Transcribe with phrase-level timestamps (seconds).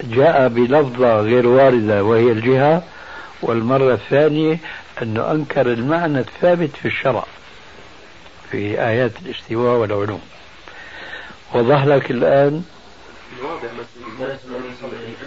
[0.00, 2.82] جاء بلفظة غير واردة وهي الجهة.
[3.42, 4.58] والمرة الثانية
[5.02, 7.24] أنه أنكر المعنى الثابت في الشرع
[8.50, 10.20] في آيات الاستواء والعلوم.
[11.54, 12.64] وضح لك الآن
[13.42, 13.86] واضح بس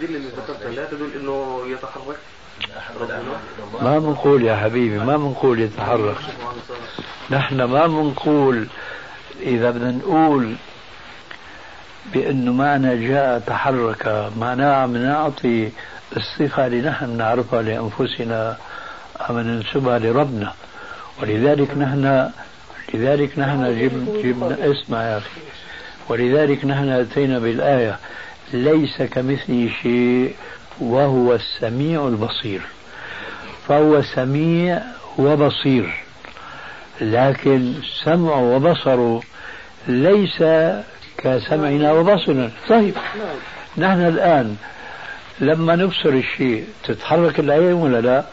[0.03, 2.17] اللي ذكرتها لا أنه يتحرك
[3.81, 6.17] ما بنقول يا حبيبي ما بنقول يتحرك.
[7.29, 8.67] نحن ما بنقول
[9.39, 10.55] إذا بدنا نقول
[12.13, 15.69] بأنه معنى جاء تحرك معناه عم نعطي
[16.17, 18.57] الصفة اللي نحن نعرفها لأنفسنا
[19.29, 20.53] أم ننسبها لربنا.
[21.21, 22.29] ولذلك نحن
[22.93, 25.41] لذلك نحن جب جبنا اسمع يا أخي.
[26.09, 27.99] ولذلك نحن أتينا بالآية
[28.53, 30.35] ليس كمثله شيء
[30.79, 32.61] وهو السميع البصير.
[33.67, 34.81] فهو سميع
[35.17, 36.03] وبصير
[37.01, 39.21] لكن سمعه وبصره
[39.87, 40.43] ليس
[41.23, 42.51] كسمعنا وبصرنا.
[42.69, 42.93] طيب.
[43.77, 44.57] نحن الآن
[45.39, 48.23] لما نبصر الشيء تتحرك العين ولا لا؟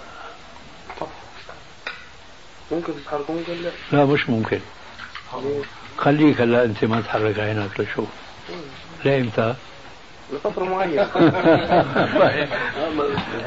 [2.73, 3.71] ممكن تتحرك ممكن لا.
[3.99, 4.61] لا مش ممكن.
[5.99, 8.09] خليك هلا أنت ما تحرك عينك لشوف
[9.05, 9.55] لامتى؟
[10.33, 11.03] لفترة معينة.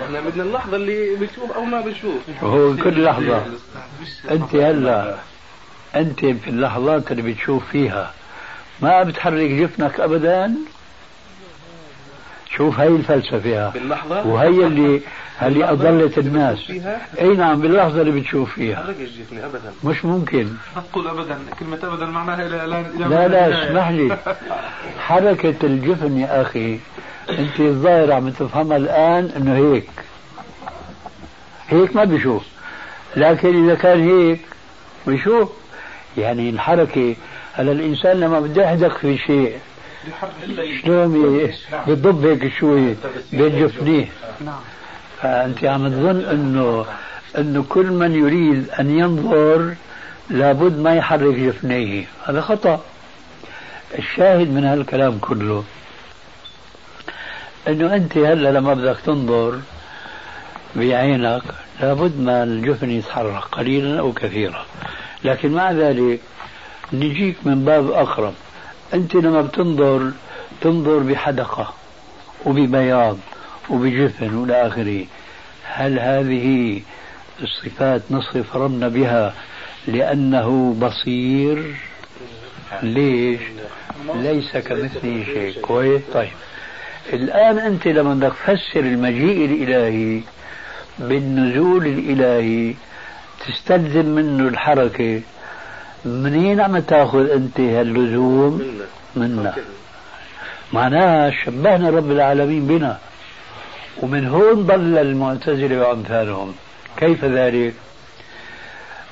[0.05, 2.43] إحنا بدنا اللحظة اللي بتشوف أو ما بتشوف.
[2.43, 3.45] هو كل لحظة.
[4.31, 5.15] أنت هلا
[5.95, 8.13] أنت في اللحظات اللي بتشوف فيها.
[8.81, 10.55] ما بتحرك جفنك أبدا.
[12.57, 13.69] شوف هي الفلسفة.
[13.69, 14.27] باللحظة.
[14.27, 15.01] وهي اللي
[15.41, 16.71] اللي أضلت الناس.
[17.19, 18.83] أي نعم باللحظة اللي بتشوف فيها.
[19.31, 19.73] أبدا.
[19.83, 20.47] مش ممكن.
[20.75, 21.39] لا تقول أبدا.
[21.59, 24.17] كلمة أبدا معناها إلى إلى لا لا اسمح لي.
[24.99, 26.79] حركة الجفن يا أخي
[27.29, 29.89] أنت الظاهر عم تفهمها الآن إنه هيك.
[31.69, 32.43] هيك ما بيشوف.
[33.15, 34.39] لكن إذا كان هيك
[35.07, 35.49] بيشوف.
[36.17, 37.15] يعني الحركة
[37.53, 39.57] هلا الإنسان لما بده يحدق في شيء.
[40.81, 41.51] شلون
[41.87, 42.95] بضب هيك شوي
[43.33, 44.07] بين جفنيه
[45.21, 46.85] فأنت عم تظن أنه
[47.37, 49.73] أنه كل من يريد أن ينظر
[50.29, 52.05] لابد ما يحرك جفنيه.
[52.25, 52.81] هذا خطأ.
[53.97, 55.63] الشاهد من هالكلام كله
[57.67, 59.59] أنه أنت هلأ لما بدك تنظر
[60.75, 61.43] بعينك
[61.81, 64.65] لابد ما الجفن يتحرك قليلا أو كثيرا.
[65.23, 66.19] لكن مع ذلك
[66.93, 68.33] نجيك من باب أقرب.
[68.93, 70.11] أنت لما بتنظر
[70.61, 71.73] تنظر بحدقة
[72.45, 73.17] وببياض
[73.69, 75.05] وبجفن وإلى آخره.
[75.63, 76.81] هل هذه
[77.41, 79.33] الصفات نصف ربنا بها
[79.87, 81.75] لأنه بصير؟
[82.83, 83.39] ليش؟
[84.15, 85.61] ليس كمثله شيء.
[85.61, 86.29] كويس؟ طيب.
[87.13, 90.21] الآن أنت لما بدك تفسر المجيء الإلهي
[90.99, 92.73] بالنزول الإلهي
[93.47, 95.21] تستلزم منه الحركة
[96.05, 98.61] منين عم تأخذ أنت هاللزوم؟
[99.15, 99.53] منا
[100.73, 102.97] معناها شبهنا رب العالمين بنا.
[104.01, 106.53] ومن هون ضل المعتزلة وأمثالهم.
[106.97, 107.73] كيف ذلك؟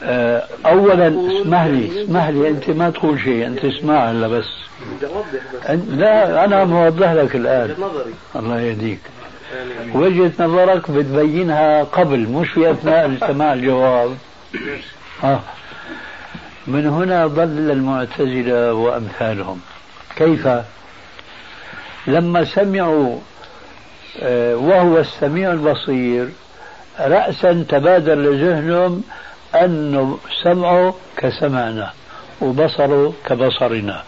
[0.03, 4.49] آه، أولا اسمح لي اسمح لي أنت ما تقول شيء أنت اسمع هلا بس.
[5.87, 7.75] لا أنا موضح لك الآن.
[8.35, 8.99] الله يهديك.
[9.93, 14.17] وجهة نظرك بتبينها قبل مش في أثناء سماع الجواب.
[15.23, 15.39] آه.
[16.69, 19.59] من هنا ضل المعتزلة وأمثالهم.
[20.15, 20.47] كيف؟
[22.07, 23.17] لما سمعوا
[24.21, 26.29] آه، وهو السميع البصير
[26.99, 29.03] رأسا تبادر لذهنهم
[29.55, 30.13] أن
[30.43, 31.91] سمعه كسمعنا
[32.41, 34.03] وبصره كبصرنا.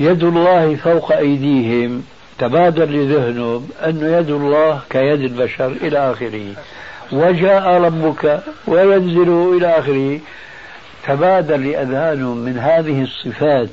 [0.00, 2.02] يد الله فوق أيديهم
[2.38, 6.54] تبادر لذهنهم أن يد الله كيد البشر إلى آخره.
[7.12, 10.20] وجاء ربك وينزل إلى آخره.
[11.06, 13.68] تبادر لأذهانهم من هذه الصفات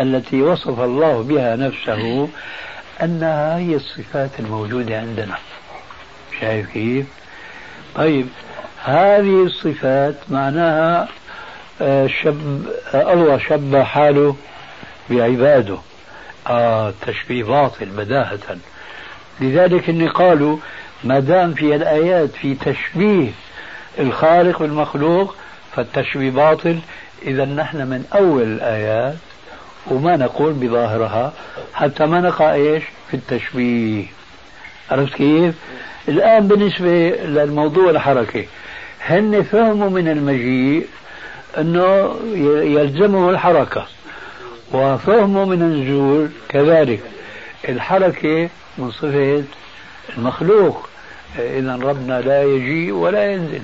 [0.00, 2.28] التي وصف الله بها نفسه
[3.02, 5.34] أنها هي الصفات الموجودة عندنا.
[6.40, 7.06] شايف كيف؟
[7.94, 8.26] طيب
[8.84, 11.08] هذه الصفات معناها
[11.82, 14.36] آه، شب آه، الله شبه حاله
[15.10, 15.78] بعباده.
[16.46, 18.58] آه تشبيه باطل بداهة.
[19.40, 20.56] لذلك إن قالوا
[21.04, 23.30] ما دام في الآيات في تشبيه
[23.98, 25.36] الخالق بالمخلوق
[25.76, 26.78] فالتشبيه باطل.
[27.22, 29.14] إذا نحن من أول الآيات
[29.86, 31.32] وما نقول بظاهرها
[31.74, 34.04] حتى ما نقع إيش؟ في التشبيه
[34.90, 35.54] عرفت كيف؟
[36.08, 38.44] الآن بالنسبة للموضوع الحركة
[39.04, 40.86] هن فهموا من المجيء
[41.58, 42.16] أنه
[42.64, 43.86] يلزمه الحركة
[44.72, 47.00] وفهموا من النزول كذلك.
[47.68, 49.42] الحركة من صفة
[50.16, 50.88] المخلوق
[51.38, 53.62] إذا ربنا لا يجيء ولا ينزل.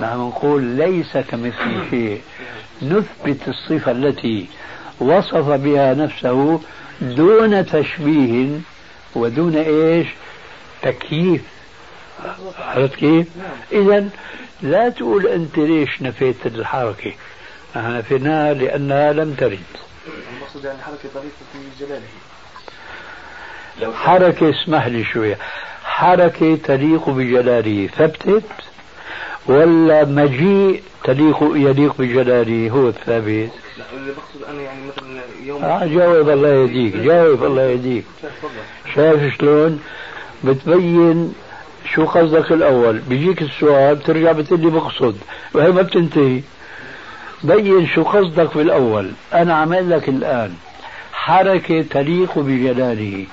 [0.00, 2.20] نحن نقول ليس كمثل شيء.
[2.82, 4.46] نثبت الصفة التي
[5.00, 6.60] وصف بها نفسه
[7.00, 8.58] دون تشبيه
[9.14, 10.06] ودون إيش؟
[10.82, 11.42] تكييف.
[12.58, 13.26] عرفت كيف؟
[13.72, 14.08] إذا
[14.62, 17.12] لا تقول أنت ليش نفيت الحركة.
[17.76, 19.58] نحن نفيناها لأنها لم ترد.
[20.36, 22.06] المقصود يعني حركة طريقة في جلاله
[23.96, 25.38] حركة اسمح لي شوية.
[25.84, 27.86] حركة تليق بجلاله.
[27.86, 28.42] ثبتت
[29.46, 33.50] ولا مجيء تليق يليق بجلاله هو الثابت.
[33.78, 38.04] لا اللي بقصد أنا يعني مثلا يوم آه جاوب الله يهديك جاوب الله يهديك.
[38.94, 39.82] شايف شلون؟
[40.44, 41.34] بتبين
[41.94, 42.98] شو قصدك الأول.
[42.98, 45.16] بيجيك السؤال بترجع بتقول لي بقصد.
[45.54, 46.40] وهي ما بتنتهي.
[47.44, 50.54] بين شو قصدك بالاول أنا عمل لك الآن.
[51.12, 53.26] حركة تليق بجلاله.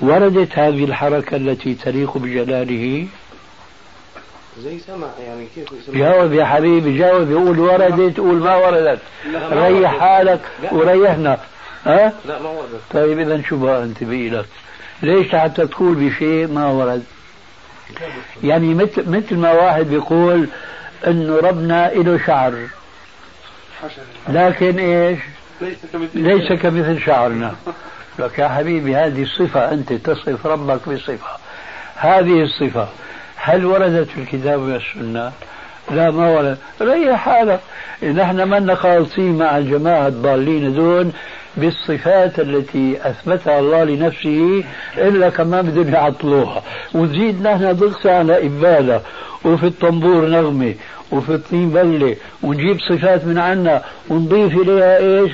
[0.00, 3.06] وردت هذه الحركة التي تليق بجلاله؟
[4.62, 9.00] زي سمع يعني كيف سمع جاوب يا حبيبي جاوب يقول وردت قول ما وردت.
[9.52, 10.40] ريح حالك
[10.72, 11.38] وريحنا.
[11.84, 12.80] ها؟ لا ما وردت.
[12.90, 14.46] طيب اذا شو بقى انت لك.
[15.02, 17.04] ليش حتى تقول بشيء ما ورد؟
[18.44, 20.48] يعني مثل مثل ما واحد بيقول
[21.06, 22.54] انه ربنا له شعر.
[24.28, 25.18] لكن إيش؟
[26.14, 27.54] ليس كمثل شعرنا.
[28.18, 31.38] لك يا حبيبي هذه صفة أنت تصف ربك بصفة.
[31.96, 32.88] هذه الصفة.
[33.46, 35.32] هل وردت في الكتاب والسنة؟
[35.90, 37.60] لا ما ورد ريح حالك.
[38.02, 41.12] نحن ما خالصين مع الجماعة الضالين دون
[41.56, 44.64] بالصفات التي أثبتها الله لنفسه
[44.98, 46.62] إلا كمان بدهم يعطلوها
[46.94, 49.00] ونزيد نحن ضغط على إبالة
[49.44, 50.74] وفي الطنبور نغمة
[51.12, 55.32] وفي الطين بلة ونجيب صفات من عنا ونضيف إليها إيش؟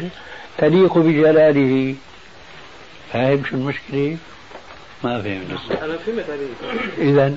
[0.59, 1.95] تليق بجلاله.
[3.13, 4.17] فاهم شو المشكلة؟
[5.05, 5.83] ما فهمت.
[5.83, 7.35] أنا فهمت عليك إذا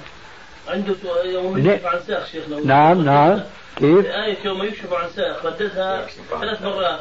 [0.68, 0.96] عنده
[1.26, 3.42] يوم يكشف عن ساق شيخنا نعم نعم.
[3.76, 6.08] كيف؟ آية يوم يكشف عن ساق رددها
[6.40, 7.00] ثلاث مرات.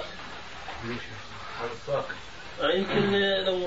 [1.60, 2.08] عن ساق
[2.62, 3.12] يمكن
[3.46, 3.58] لو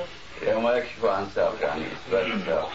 [0.48, 2.70] يوم يكشف عن ساق يعني إثبات ساق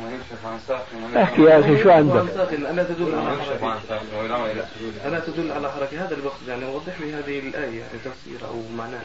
[0.00, 0.86] يوم يكشف عن ساق
[1.22, 4.64] أحكي يا أخي شو عندك؟ ألا تدل على يكشف عن حركة؟ ساق ولا
[5.06, 8.62] ألا تدل على حركة؟ هذا اللي بقصد يعني وضح لي هذه الآية يعني تفسيرها أو
[8.76, 9.02] معناها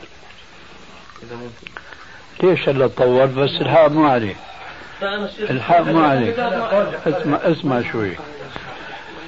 [1.23, 1.71] إذا ممكن.
[2.43, 4.35] ليش هلا طولت بس الحق مو عليه.
[5.49, 6.39] الحق مو عليك
[7.07, 8.11] اسمع اسمع شوي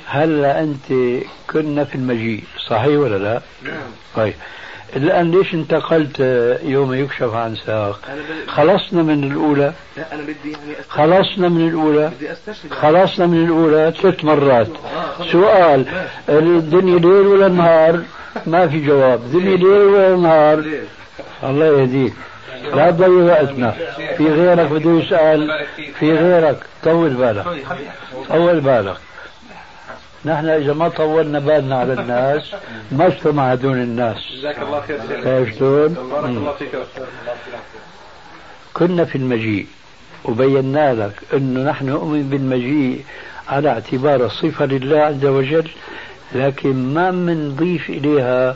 [0.06, 4.34] هلا انت كنا في المجيء صحيح ولا لا؟ نعم طيب
[4.96, 6.20] الان ليش انتقلت
[6.64, 8.00] يوم يكشف عن ساق؟
[8.48, 10.76] خلصنا من الأولى لا أنا بدي يعني.
[10.90, 14.68] خلصنا من الأولى بدي أستشهد خلصنا من الأولى ثلاث مرات
[15.32, 15.86] سؤال
[16.30, 18.02] الدنيا ليل ولا نهار؟
[18.46, 20.66] ما في جواب الدنيا ليل ولا نهار؟
[21.44, 22.14] الله يهديك
[22.74, 23.72] لا تضيع وقتنا.
[24.18, 25.66] في غيرك بده يسأل
[26.00, 26.58] في غيرك.
[26.84, 27.46] طول بالك.
[28.30, 28.98] طول بالك.
[30.26, 32.56] نحن إذا ما طولنا بالنا على الناس
[32.92, 35.58] ما اجتمع دون الناس جزاك الله خير شيخ.
[35.60, 36.70] شلون؟ بارك الله فيك
[38.74, 39.68] كنا في المجيء
[40.26, 43.04] وبينا لك أنه نحن نؤمن بالمجيء
[43.50, 45.70] على اعتبار صفة لله عز وجل
[46.36, 48.56] لكن ما بنضيف إليها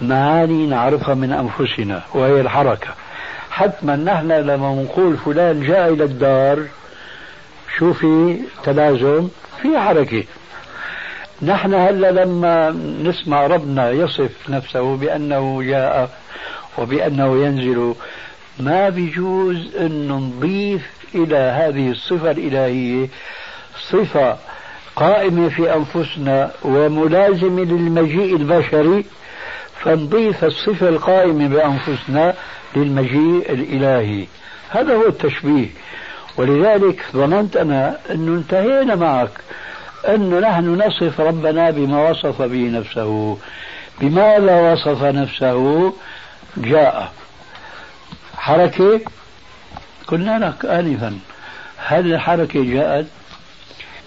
[0.00, 2.88] معاني نعرفها من أنفسنا وهي الحركة.
[3.54, 6.66] حتما نحن لما نقول فلان جاء إلى الدار
[7.78, 9.28] شو في تلازم
[9.62, 10.24] في حركة.
[11.42, 12.70] نحن هلا لما
[13.02, 16.10] نسمع ربنا يصف نفسه بأنه جاء
[16.78, 17.94] وبأنه ينزل
[18.60, 23.08] ما بيجوز أن نضيف إلى هذه الصفة الإلهية
[23.90, 24.36] صفة
[24.96, 29.04] قائمة في أنفسنا وملازمة للمجيء البشري
[29.84, 32.34] فنضيف الصفة القائمة بأنفسنا
[32.76, 34.26] للمجيء الإلهي.
[34.70, 35.68] هذا هو التشبيه.
[36.36, 39.30] ولذلك ظننت أنا أنه انتهينا معك
[40.08, 43.38] أنه نحن نصف ربنا بما وصف به نفسه.
[44.00, 45.92] بماذا وصف نفسه
[46.56, 47.12] جاء.
[48.36, 49.00] حركة؟
[50.06, 51.18] قلنا لك آنفا.
[51.76, 53.06] هل الحركة جاءت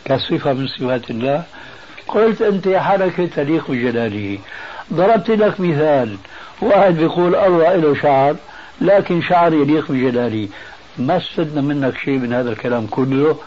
[0.06, 1.44] كصفة من صفات الله؟
[2.08, 4.38] قلت أنت حركة تليق بجلاله.
[4.94, 6.18] ضربت لك مثال.
[6.62, 8.36] واحد بيقول الله له شعر
[8.82, 10.48] لكن شعر يليق بجلاله.
[10.98, 13.38] ما استفدنا منك شيء من هذا الكلام كله.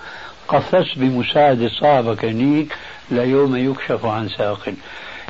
[0.49, 2.76] قفزت بمساعدة صاحبك هنيك
[3.11, 4.75] ليوم يكشف عن ساق.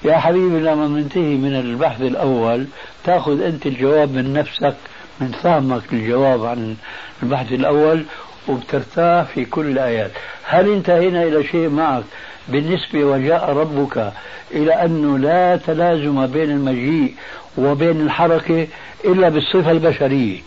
[0.04, 2.66] يا حبيبي لما ننتهي من البحث الأول
[3.04, 4.74] تأخذ أنت الجواب من نفسك
[5.20, 6.76] من فهمك للجواب عن
[7.22, 8.04] البحث الأول
[8.48, 10.10] وبترتاح في كل الآيات.
[10.44, 12.04] هل انتهينا إلى شيء معك؟
[12.52, 14.12] بالنسبة وجاء ربك
[14.52, 17.14] إلى أنه لا تلازم بين المجيء
[17.58, 18.66] وبين الحركة
[19.04, 20.38] إلا بالصفة البشرية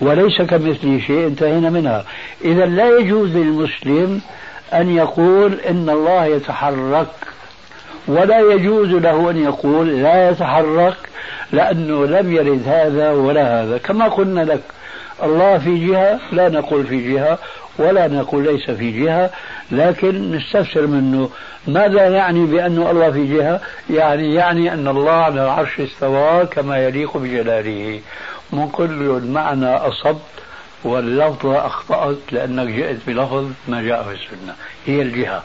[0.00, 2.04] وليس كمثله شيء انتهينا منها.
[2.44, 4.20] إذا لا يجوز للمسلم
[4.74, 7.06] أن يقول إن الله يتحرك
[8.08, 10.96] ولا يجوز له أن يقول لا يتحرك
[11.52, 13.78] لأنه لم يرد هذا ولا هذا.
[13.78, 14.62] كما قلنا لك
[15.22, 17.38] الله في جهة لا نقول في جهة.
[17.78, 19.30] ولا نقول ليس في جهة
[19.70, 21.30] لكن نستفسر منه.
[21.66, 27.16] ماذا يعني بأن الله في جهة؟ يعني يعني أن الله على العرش استوى كما يليق
[27.16, 28.00] بجلاله.
[28.52, 30.20] نقول له المعنى أصبت
[30.84, 34.54] واللفظ أخطأت لأنك جئت بلفظ ما جاء في السنة.
[34.86, 35.42] هي الجهة.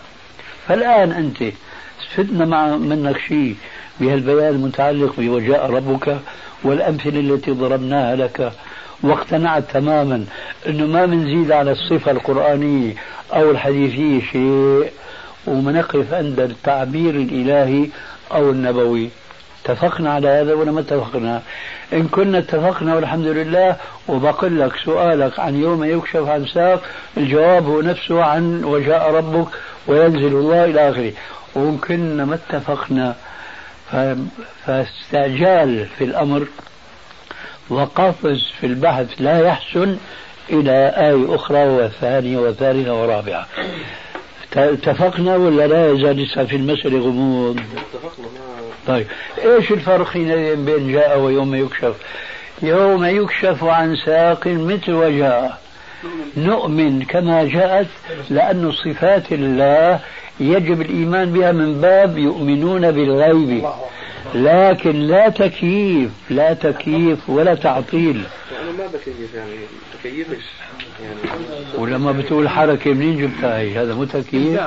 [0.68, 1.38] فالآن أنت
[2.02, 3.56] استفدنا مع منك شيء
[4.00, 6.18] بهالبيان المتعلق بوجاء ربك
[6.64, 8.52] والأمثلة التي ضربناها لك.
[9.04, 10.26] واقتنعت تماما
[10.68, 12.94] أنه ما بنزيد على الصفة القرآنية
[13.34, 14.92] أو الحديثية شيء
[15.48, 17.90] ومنقف عند التعبير الإلهي
[18.32, 19.10] أو النبوي.
[19.66, 21.42] اتفقنا على هذا ولا ما اتفقنا؟
[21.94, 23.76] إن كنا اتفقنا والحمد لله
[24.08, 26.84] وبقول لك سؤالك عن يوم يكشف عن ساق
[27.18, 29.48] الجواب هو نفسه عن وجاء ربك
[29.88, 31.14] وينزل الله إلى آخره.
[31.56, 33.16] وإن كنا ما اتفقنا
[34.66, 36.48] فاستعجال في الأمر
[37.72, 39.98] وقفز في البحث لا يحسن
[40.50, 43.48] إلى آية أخرى وثانية وثالثة ورابعة.
[44.56, 48.28] اتفقنا ولا لا يزال لسه في المسألة غموض؟ اتفقنا.
[48.88, 49.08] طيب
[49.46, 51.96] إيش الفرق حينئذ بين جاء ويوم يكشف؟
[52.62, 55.62] يوم يكشف عن ساق مثل وجاء.
[56.38, 57.88] نؤمن كما جاءت
[58.30, 60.00] لأن صفات الله
[60.40, 63.66] يجب الإيمان بها من باب يؤمنون بالغيب.
[64.36, 68.24] لكن لا تكييف لا تكييف ولا تعطيل.
[68.62, 69.56] أنا ما بكيف يعني
[70.04, 70.44] بكيفش
[71.04, 71.16] يعني
[71.78, 74.62] ولما بتقول حركة منين جبتها هي؟ هذا مو تكييف.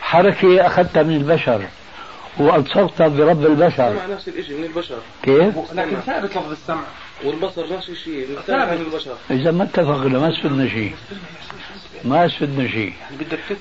[0.00, 1.62] حركة أخذتها من البشر
[2.38, 3.88] وألصقتها برب البشر.
[3.88, 4.98] السمع نفس الشيء من البشر.
[5.22, 6.84] كيف؟ لكن ثابت لفظ السمع.
[7.24, 8.80] والبصر نفس الشيء ثابت.
[8.80, 9.14] من البشر.
[9.30, 10.94] إذا ما اتفقنا ما استفدنا شيء.
[12.04, 12.92] ما استفدنا شيء.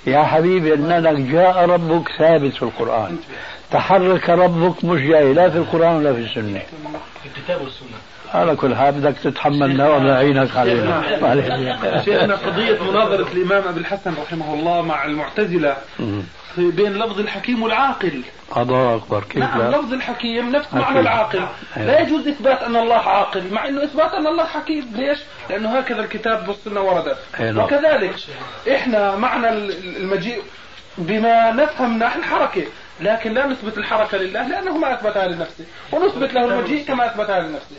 [0.08, 3.18] يا حبيبي أنك جاء ربك ثابت في القرآن.
[3.72, 6.60] تحرك ربك مش جاي لا في القرآن ولا في السنة
[7.24, 7.98] في الكتاب والسنة
[8.34, 12.02] على كل حال بدك تتحملنا ولا عينك علينا.
[12.06, 15.78] شيخنا قضية مناظرة الإمام أبي الحسن رحمه الله مع المعتزلة
[16.56, 18.22] في بين لفظ الحكيم والعاقل
[18.58, 20.74] الله أكبر كيف نعم لا؟ لفظ الحكيم نفس.
[20.74, 21.40] معنى العاقل
[21.78, 21.88] أيوة.
[21.88, 25.20] لا يجوز إثبات أن الله عاقل مع أنه إثبات أن الله حكيم ليش؟
[25.50, 27.58] لأنه هكذا الكتاب والسنة وردت نعم.
[27.60, 28.16] وكذلك
[28.76, 29.50] إحنا معنى
[29.98, 30.42] المجيء
[30.98, 32.64] بما نفهم نحن حركة
[33.00, 37.76] لكن لا نثبت الحركة لله لأنه ما أثبتها لنفسه ونثبت له المجيء كما أثبتها لنفسه.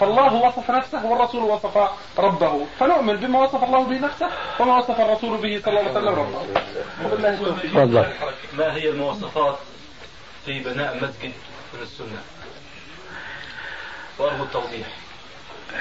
[0.00, 4.28] فالله وصف نفسه والرسول وصف ربه فنؤمن بما وصف الله به نفسه
[4.60, 6.38] وما وصف الرسول به صلى الله عليه وسلم ربه.
[7.04, 9.58] وبالله التوفيق ما هي المواصفات
[10.46, 11.32] في بناء مسجد
[11.74, 12.22] من السنة؟
[14.18, 14.86] وأرجو التوضيح.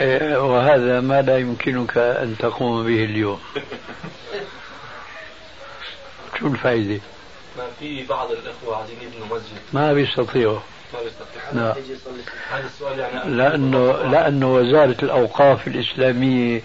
[0.01, 3.39] إيه، وهذا ما لا يمكنك أن تقوم به اليوم.
[6.39, 7.01] شو الفائدة؟
[7.57, 9.57] ما في بعض الإخوة عايزين يبنوا مسجد.
[9.73, 10.59] ما بيستطيعوا.
[10.93, 11.75] ما بيستطيع لا.
[12.49, 16.61] هذا السؤال يعني لأنه لأنه وزارة الأوقاف الإسلامية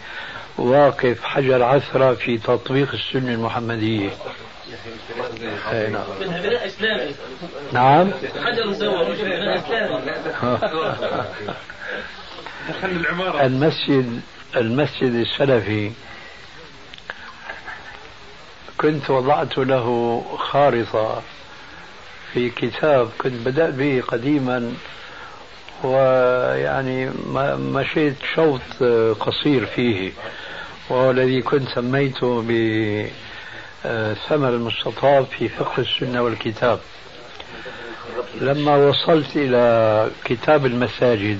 [0.59, 4.11] واقف حجر عثرة في تطبيق السنة المحمدية.
[5.90, 6.04] نعم.
[6.21, 7.14] بناء إسلامي
[7.73, 8.11] نعم.
[8.45, 9.62] حجر مش بناء
[12.85, 14.21] العمارة المسجد
[14.57, 15.92] المسجد السلفي
[18.81, 21.23] كنت وضعت له خارطة
[22.33, 24.73] في كتاب كنت بدأت به قديما
[25.85, 27.11] ويعني
[27.57, 28.61] مشيت شوط
[29.21, 30.13] قصير فيه
[30.91, 36.81] وهو الذي كنت سميته بثمر المستطاب في فقه السنة والكتاب.
[38.41, 41.39] لما وصلت إلى كتاب المساجد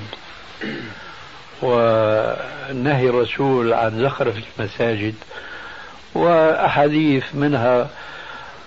[1.63, 5.15] ونهي الرسول عن زخرفة المساجد
[6.15, 7.91] وأحاديث منها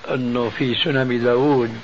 [0.09, 1.77] أنه في سنن داود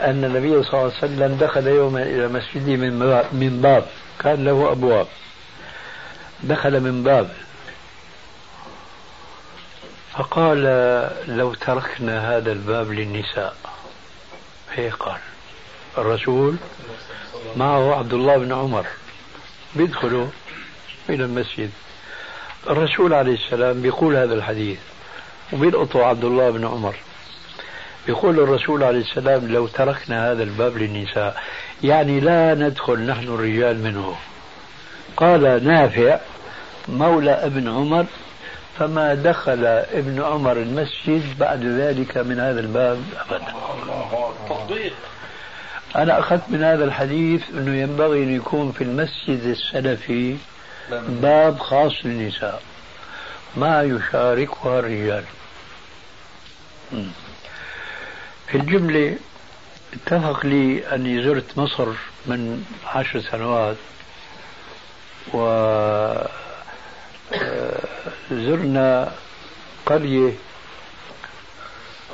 [0.00, 2.92] أن النبي صلى الله عليه وسلم دخل يوما إلى مسجده من
[3.32, 3.86] من باب.
[4.18, 5.06] كان له أبواب.
[6.42, 7.30] دخل من باب.
[10.12, 10.62] فقال
[11.28, 13.56] لو تركنا هذا الباب للنساء.
[14.72, 15.20] هيك قال؟
[15.98, 16.56] الرسول
[17.56, 18.86] معه عبد الله بن عمر.
[19.76, 20.26] بيدخلوا
[21.08, 21.70] إلى المسجد.
[22.70, 24.78] الرسول عليه السلام بيقول هذا الحديث
[25.52, 26.94] وبيلقطوا عبد الله بن عمر.
[28.08, 31.42] يقول الرسول عليه السلام لو تركنا هذا الباب للنساء
[31.82, 34.16] يعني لا ندخل نحن الرجال منه.
[35.16, 36.18] قال نافع
[36.88, 38.06] مولى ابن عمر
[38.78, 43.52] فما دخل ابن عمر المسجد بعد ذلك من هذا الباب أبدا.
[44.48, 44.92] تطبيق
[45.96, 50.36] أنا أخذت من هذا الحديث أنه ينبغي أن يكون في المسجد السلفي
[50.90, 52.62] باب خاص للنساء
[53.56, 55.24] ما يشاركها الرجال.
[58.48, 59.16] في الجملة
[59.92, 61.86] اتفق لي أني زرت مصر
[62.26, 63.76] من عشر سنوات
[65.34, 65.40] و
[67.32, 67.80] آه،
[69.86, 70.32] قرية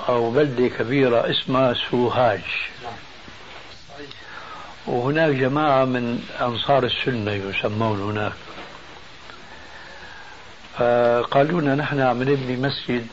[0.09, 2.41] أو بلدة كبيرة اسمها سوهاج.
[4.87, 8.33] وهناك جماعة من أنصار السنة يسمون هناك.
[10.75, 13.07] فقالوا لنا نحن عم نبني مسجد.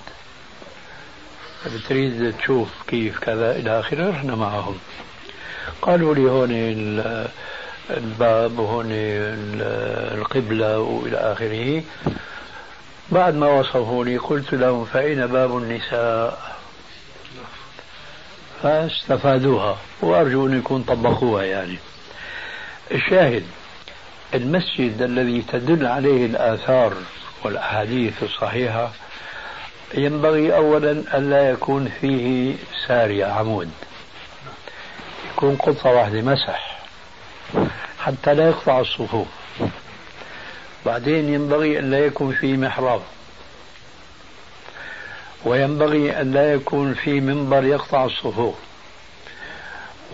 [1.75, 4.79] بتريد تشوف كيف كذا إلى آخره رحنا معهم.
[5.81, 6.51] قالوا لي هون
[7.89, 8.87] الباب وهون
[10.19, 11.83] القبلة وإلى آخره.
[13.11, 16.58] بعد ما وصفوني قلت لهم فأين باب النساء؟
[18.63, 19.77] فاستفادوها.
[20.01, 21.77] وأرجو أن يكون طبقوها يعني.
[22.91, 23.43] الشاهد
[24.33, 26.93] المسجد الذي تدل عليه الآثار
[27.43, 28.91] والأحاديث الصحيحة
[29.93, 32.55] ينبغي أولا ألا يكون فيه
[32.87, 33.69] سارية عمود.
[35.31, 36.79] يكون قطعة واحدة مسح
[37.99, 39.27] حتى لا يقطع الصفوف.
[40.85, 43.01] بعدين ينبغي أن لا يكون فيه محراب.
[45.45, 48.55] وينبغي أن لا يكون في منبر يقطع الصفوف.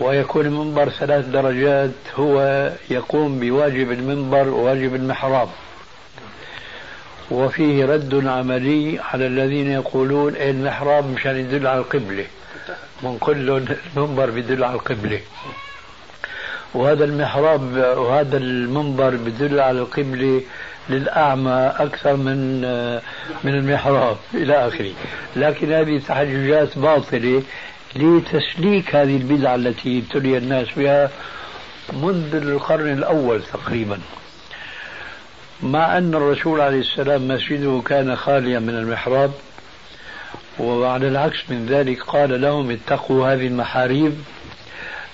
[0.00, 5.48] ويكون المنبر ثلاث درجات هو يقوم بواجب المنبر وواجب المحراب.
[7.30, 12.26] وفيه رد عملي على الذين يقولون المحراب مشان يدل على القبلة.
[13.02, 13.66] من لهم
[13.96, 15.20] المنبر بيدل على القبلة.
[16.74, 20.40] وهذا المحراب وهذا المنبر بدل على القبلة
[20.90, 22.60] للأعمى أكثر من
[23.44, 24.92] من المحراب إلى آخره.
[25.36, 27.42] لكن هذه تحججات باطلة
[27.96, 31.10] لتسليك هذه البدعة التي ابتلي الناس بها
[31.92, 33.98] منذ القرن الأول تقريبا.
[35.62, 39.32] مع أن الرسول عليه السلام مسجده كان خاليا من المحراب
[40.58, 44.12] وعلى العكس من ذلك قال لهم اتقوا هذه المحاريب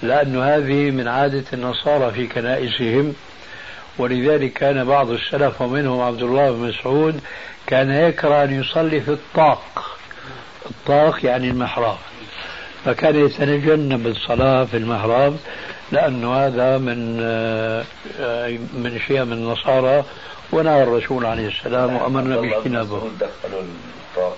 [0.03, 3.15] لأن هذه من عادة النصارى في كنائسهم.
[3.99, 7.21] ولذلك كان بعض السلف ومنهم عبد الله بن مسعود
[7.67, 9.97] كان يكره أن يصلي في الطاق.
[10.71, 11.97] الطاق يعني المحراب.
[12.85, 15.37] فكان يتجنب الصلاة في المحراب
[15.93, 17.85] لأنه هذا من آه،
[18.73, 20.05] من شيء من النصارى
[20.53, 23.11] ونهى الرسول عليه السلام وأمرنا باجتنابه.
[23.21, 24.37] دخلوا الطاق.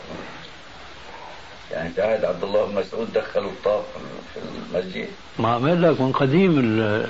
[1.73, 3.87] يعني عهد عبد الله بن مسعود دخلوا الطاق
[4.35, 4.41] في
[4.77, 5.09] المسجد.
[5.39, 7.07] ما عمل لك من قديم الله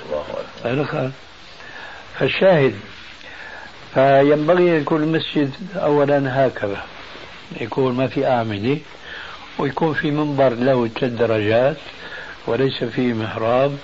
[0.65, 1.11] أكبر.
[2.19, 2.75] فالشاهد
[3.93, 6.83] فينبغي أن يكون المسجد أولا هكذا.
[7.61, 8.77] يكون ما في أعمدة
[9.59, 11.77] ويكون في منبر له ثلاث درجات
[12.47, 13.77] وليس فيه محراب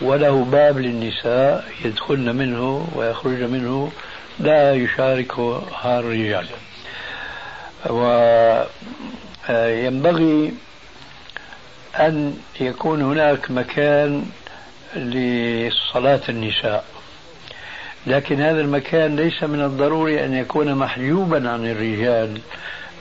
[0.00, 3.92] وله باب للنساء يدخلن منه ويخرجن منه
[4.38, 6.46] لا يشاركها الرجال.
[9.48, 10.54] وينبغي
[11.96, 14.26] أن يكون هناك مكان
[14.96, 16.84] لصلاة النساء.
[18.06, 22.40] لكن هذا المكان ليس من الضروري أن يكون محجوبا عن الرجال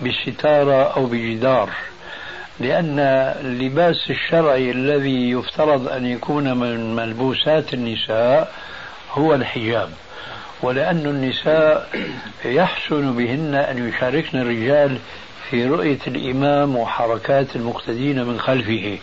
[0.06, 1.70] بستارة أو بجدار
[2.60, 3.00] لأن
[3.46, 8.54] اللباس الشرعي الذي يفترض أن يكون من ملبوسات النساء
[9.12, 9.90] هو الحجاب
[10.62, 11.90] ولأن النساء
[12.46, 14.98] يحسن بهن أن يشاركن الرجال
[15.50, 18.98] في رؤية الإمام وحركات المقتدين من خلفه.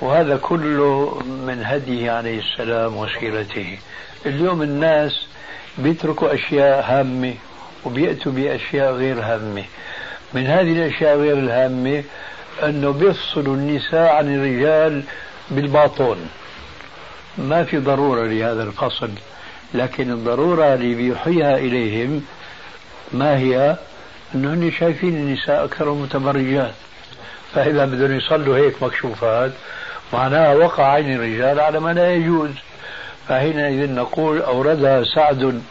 [0.00, 3.78] وهذا كله من هديه عليه السلام وسيرته.
[4.26, 5.26] اليوم الناس
[5.78, 7.34] بيتركوا أشياء هامة
[7.84, 9.64] وبيأتوا بأشياء غير هامة.
[10.34, 12.04] من هذه الأشياء غير الهامة
[12.62, 15.02] أنه بيفصلوا النساء عن الرجال
[15.50, 16.28] بالباطون.
[17.38, 19.10] ما في ضرورة لهذا الفصل
[19.74, 22.22] لكن الضرورة اللي بيوحيها إليهم
[23.12, 23.76] ما هي؟
[24.34, 26.74] أنهم شايفين النساء أكثر متبرجات.
[27.54, 29.52] فإذا بدهم يصلوا هيك مكشوفات
[30.12, 32.50] معناها وقع عين الرجال على ما لا يجوز.
[33.28, 35.62] فحينئذ نقول أوردها سعد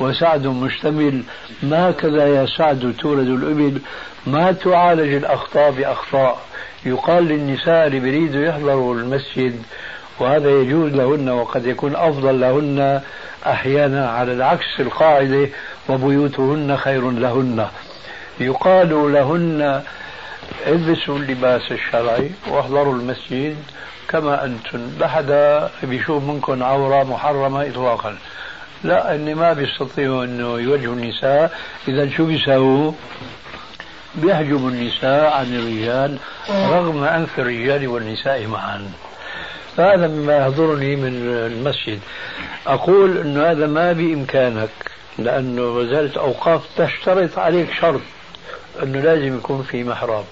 [0.00, 1.22] وسعد مشتمل
[1.62, 3.80] ما كذا يا سعد تولد الإبل
[4.26, 6.38] ما تعالج الأخطاء بأخطاء
[6.86, 9.62] يقال للنساء اللي بيريدوا يحضروا المسجد
[10.18, 13.00] وهذا يجوز لهن وقد يكون أفضل لهن
[13.46, 15.48] أحيانا على العكس القاعدة
[15.88, 17.66] وبيوتهن خير لهن
[18.40, 19.82] يقال لهن
[20.66, 23.56] البسوا اللباس الشرعي واحضروا المسجد
[24.08, 24.90] كما أنتم.
[24.98, 28.16] لا حدا بيشوف منكم عورة محرمة إطلاقا.
[28.84, 31.58] لا إني ما بيستطيعوا إنه يوجهوا النساء.
[31.88, 32.92] إذا شو بيساووا؟
[34.14, 36.18] بيحجبوا النساء عن الرجال
[36.50, 38.90] رغم أنف الرجال والنساء معا.
[39.76, 42.00] فهذا مما يحضرني من المسجد.
[42.66, 44.70] أقول انه هذا ما بإمكانك
[45.18, 48.00] لأنه وزارة الاوقاف تشترط عليك شرط
[48.82, 50.24] إنه لازم يكون في محراب.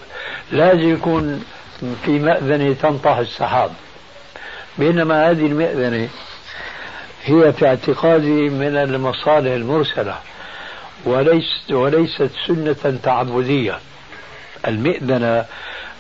[0.53, 1.45] لازم يكون
[2.05, 3.71] في مأذنة تنطح السحاب.
[4.79, 6.09] بينما هذه المأذنة
[7.25, 10.19] هي في اعتقادي من المصالح المرسلة
[11.05, 13.79] وليست وليست سنة تعبدية.
[14.69, 15.45] المئذنة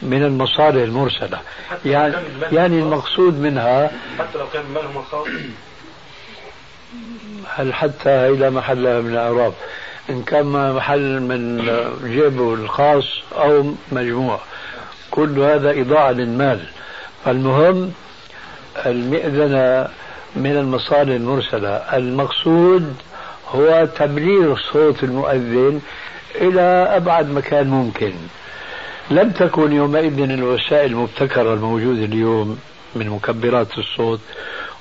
[0.03, 1.41] من المصالح المرسلة.
[1.85, 2.15] يعني
[2.53, 5.27] يعني المقصود منها حتى لو كان مالهم الخاص
[7.49, 9.53] هل حتى إلى محلها من الأعراب.
[10.11, 11.59] إن كان محل من
[12.05, 14.41] جيبه الخاص أو مجموع.
[15.15, 16.61] كل هذا إضاعة للمال.
[17.25, 17.93] فالمهم
[18.87, 19.89] المئذنة
[20.37, 21.69] من المصالح المرسلة.
[21.69, 22.95] المقصود
[23.49, 25.81] هو تبليغ صوت المؤذن
[26.35, 26.61] إلى
[26.97, 28.13] أبعد مكان ممكن.
[29.11, 32.59] لم تكن يومئذ الوسائل المبتكرة الموجودة اليوم
[32.95, 34.21] من مكبرات الصوت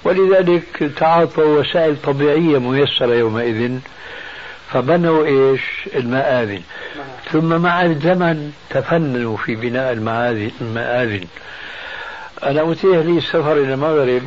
[0.04, 3.80] ولذلك تعاطوا وسائل طبيعية ميسرة يومئذ.
[4.74, 5.62] فبنوا إيش؟
[5.96, 6.62] المآذن.
[7.32, 11.26] ثم مع الزمن تفننوا في بناء المآذن
[12.44, 14.22] أنا أتيح لي السفر إلى المغرب.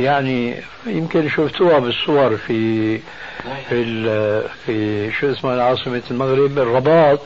[0.00, 0.54] يعني
[0.86, 3.00] يمكن شفتوها بالصور في
[3.68, 7.20] في في شو اسمها عاصمة المغرب الرباط.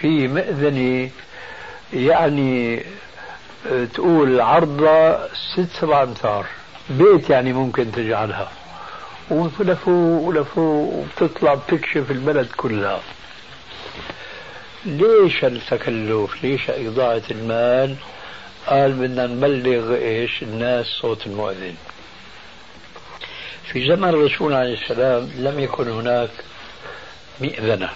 [0.00, 1.10] في مأذنة
[1.92, 2.82] يعني
[3.94, 6.46] تقول عرضها ست سبع أمتار.
[6.90, 8.50] بيت يعني ممكن تجعلها.
[9.30, 13.00] ولفوا ولفوا وبتطلع بتكشف البلد كلها.
[14.84, 17.96] ليش التكلف؟ ليش إضاعة المال؟
[18.66, 21.74] قال بدنا نبلغ إيش؟ الناس صوت المؤذن.
[23.72, 26.30] في زمن الرسول عليه السلام لم يكن هناك
[27.40, 27.90] مئذنة.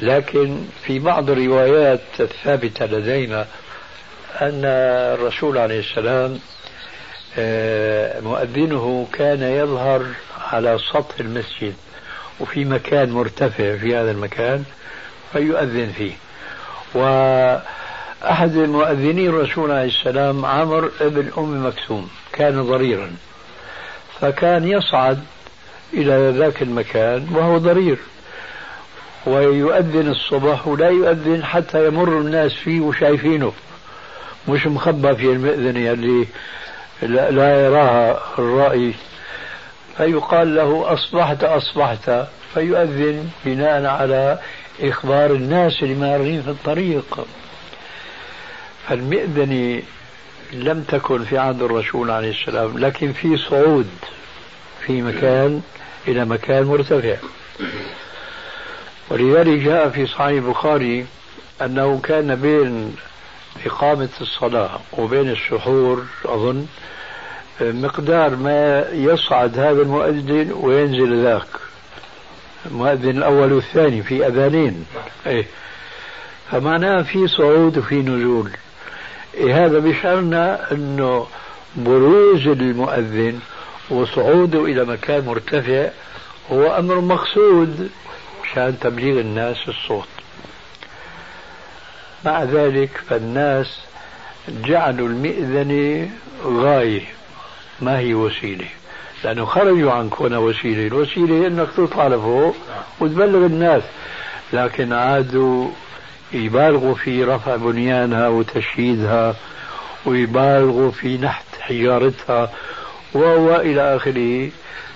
[0.00, 3.46] لكن في بعض الروايات الثابتة لدينا
[4.40, 4.64] أن
[5.14, 6.40] الرسول عليه السلام
[8.22, 10.06] مؤذنه كان يظهر
[10.52, 11.74] على سطح المسجد
[12.40, 14.64] وفي مكان مرتفع في هذا المكان
[15.32, 16.12] فيؤذن فيه.
[16.94, 23.10] وأحد مؤذني الرسول عليه السلام عمر ابن أم مكتوم كان ضريرا
[24.20, 25.18] فكان يصعد
[25.94, 27.98] إلى ذاك المكان وهو ضرير
[29.26, 33.52] ويؤذن الصبح ولا يؤذن حتى يمر الناس فيه وشايفينه
[34.48, 36.26] مش مخبى في المئذنة اللي
[37.02, 38.94] لا يراها الرائي
[39.96, 42.10] فيقال له أصبحت أصبحت
[42.54, 44.38] فيؤذن بناء على
[44.80, 47.26] إخبار الناس اللي مارين في الطريق.
[48.88, 49.82] فالمئذنة
[50.52, 53.88] لم تكن في عهد الرسول عليه السلام لكن في صعود
[54.86, 55.62] في مكان
[56.08, 57.16] إلى مكان مرتفع.
[59.10, 61.06] ولذلك جاء في صحيح البخاري
[61.62, 62.96] أنه كان بين
[63.66, 66.66] إقامة الصلاة وبين السحور أظن
[67.60, 71.46] مقدار ما يصعد هذا المؤذن وينزل ذاك.
[72.66, 74.86] المؤذن الأول والثاني في أذانين.
[75.26, 75.46] إيه.
[76.50, 78.50] فمعناه في صعود وفي نزول.
[79.34, 81.26] إيه هذا بيشعرنا أنه
[81.76, 83.40] بروز المؤذن
[83.90, 85.88] وصعوده إلى مكان مرتفع
[86.52, 87.90] هو أمر مقصود
[88.44, 90.08] مشان تبليغ الناس الصوت.
[92.24, 93.78] مع ذلك فالناس
[94.48, 96.10] جعلوا المئذنة
[96.44, 97.02] غاية.
[97.80, 98.66] ما هي وسيلة؟
[99.24, 100.86] لأنه خرجوا عن كونها وسيلة.
[100.86, 102.56] الوسيلة هي أنك تطلع لفوق
[103.00, 103.82] وتبلغ الناس.
[104.52, 105.68] لكن عادوا
[106.32, 109.34] يبالغوا في رفع بنيانها وتشييدها
[110.06, 112.52] ويبالغوا في نحت حجارتها
[113.14, 114.50] وإلى آخره.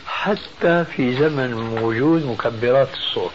[0.06, 3.32] حتى في زمن وجود مكبرات الصوت.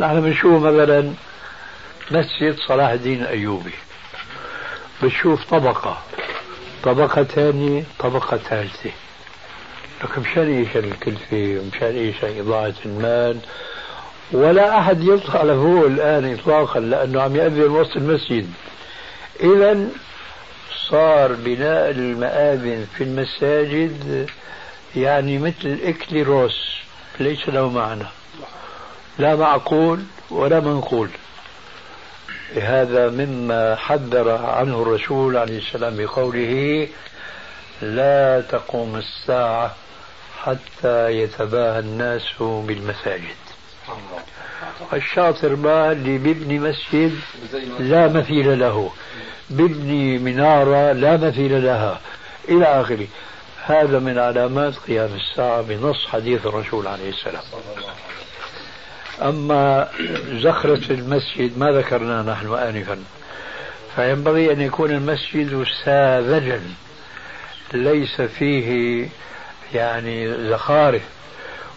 [0.00, 1.12] نحن بنشوف مثلا
[2.10, 3.72] مسجد صلاح الدين الأيوبي.
[5.02, 5.98] بتشوف طبقة
[6.82, 8.90] طبقة ثانية طبقة ثالثة.
[10.04, 13.38] لك مشان إيش الكلفة مشان إيش إضاعة المال.
[14.32, 18.50] ولا أحد يطلع له الآن إطلاقا لأنه عم يأذن وسط المسجد.
[19.40, 19.88] إذا
[20.90, 24.28] صار بناء المآذن في المساجد
[24.96, 26.76] يعني مثل إكليروس
[27.20, 28.06] ليس له معنى.
[29.18, 31.08] لا معقول ولا منقول.
[32.60, 36.88] هذا مما حذر عنه الرسول عليه السلام بقوله
[37.82, 39.74] لا تقوم الساعة
[40.42, 43.36] حتى يتباهى الناس بالمساجد.
[44.92, 47.18] الشاطر ما اللي بيبني مسجد
[47.78, 48.92] لا مثيل له.
[49.50, 52.00] بيبني منارة لا مثيل لها.
[52.48, 53.06] إلى آخره.
[53.64, 57.42] هذا من علامات قيام الساعة بنص حديث الرسول عليه السلام.
[59.28, 59.88] أما
[60.32, 62.98] زخرة المسجد ما ذكرنا نحن آنفا.
[63.96, 66.60] فينبغي أن يكون المسجد ساذجا.
[67.74, 69.08] ليس فيه
[69.74, 71.02] يعني زخارف.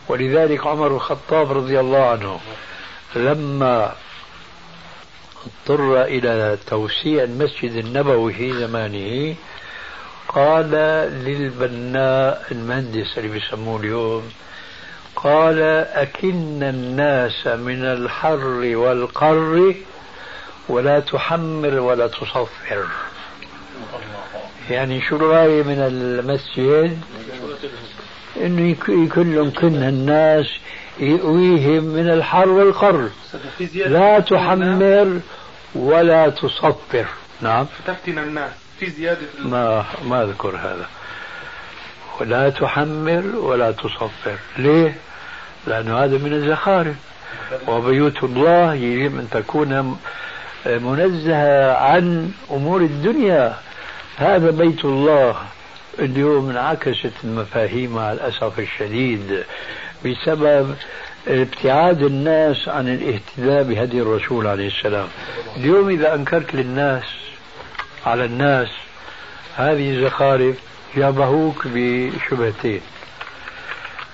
[0.08, 2.40] ولذلك عمر الخطاب رضي الله عنه
[3.16, 3.96] لما
[5.46, 9.36] اضطر إلى توسيع المسجد النبوي في زمانه
[10.28, 10.72] قال
[11.26, 14.32] للبناء المهندس اللي بيسموه اليوم
[15.16, 15.62] قال
[15.94, 19.76] أكن الناس من الحر والقر
[20.70, 22.86] ولا تحمر ولا تصفر.
[24.70, 27.00] يعني شو الغاية من المسجد؟
[28.38, 28.76] إنه
[29.16, 30.46] كلهم كنا الناس
[31.00, 33.10] يؤويهم من الحر والقر.
[33.74, 35.20] لا تحمر
[35.76, 37.06] ولا تصفر.
[37.42, 37.68] نعم.
[37.88, 40.86] تفتن الناس في زيادة ما ما أذكر هذا.
[42.20, 44.36] ولا تحمر ولا تصفر.
[44.58, 44.96] ليه؟
[45.68, 46.96] لأنه هذا من الزخارف.
[47.68, 50.00] وبيوت الله يجب أن تكون
[50.66, 53.58] منزهة عن أمور الدنيا.
[54.18, 55.36] هذا بيت الله.
[56.00, 59.44] اليوم انعكست المفاهيم مع الأسف الشديد
[60.06, 60.76] بسبب
[61.28, 65.08] ابتعاد الناس عن الاهتداء بهدي الرسول عليه السلام.
[65.58, 67.04] اليوم إذا أنكرت للناس
[68.06, 68.68] على الناس
[69.56, 70.56] هذه الزخارف
[70.96, 72.82] جابهوك بشبهتين.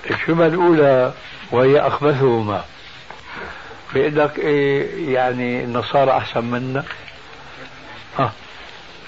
[0.10, 1.14] الشبهة الأولى
[1.52, 2.64] وهي أخبثهما.
[3.94, 6.84] بيقول لك إيه يعني النصارى أحسن منا.
[8.20, 8.32] آه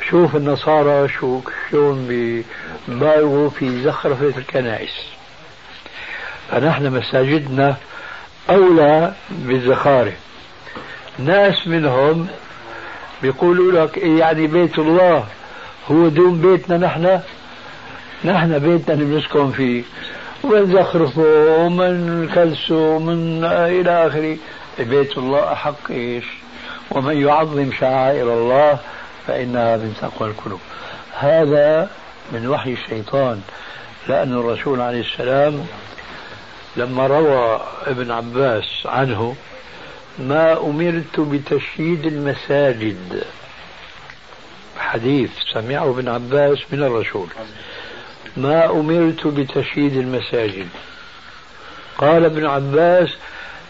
[0.10, 1.40] شوف النصارى شو
[1.72, 4.94] شلون بيبالغوا في زخرفة الكنائس.
[6.52, 7.76] فنحن مساجدنا
[8.50, 10.14] أولى بالزخارف.
[11.20, 12.28] ناس منهم
[13.22, 15.26] بيقولوا لك إيه يعني بيت الله
[15.92, 17.20] هو دون بيتنا نحن؟
[18.26, 19.84] نحن بيتنا اللي بنسكن فيه.
[20.44, 24.38] ومنزخرفه ومنكلسه ومن إلى آخره.
[24.80, 26.26] بيت الله أحق إيش؟
[26.92, 28.80] ومن يعظم شعائر الله
[29.28, 30.60] فإنها من تقوى القلوب.
[31.20, 31.90] هذا
[32.32, 33.42] من وحي الشيطان.
[34.08, 35.66] لأن الرسول عليه السلام
[36.78, 39.36] لما روى ابن عباس عنه
[40.20, 43.24] ما أمرت بتشييد المساجد.
[44.78, 47.28] حديث سمعه ابن عباس من الرسول.
[48.38, 50.68] ما أمرت بتشييد المساجد.
[51.98, 53.10] قال ابن عباس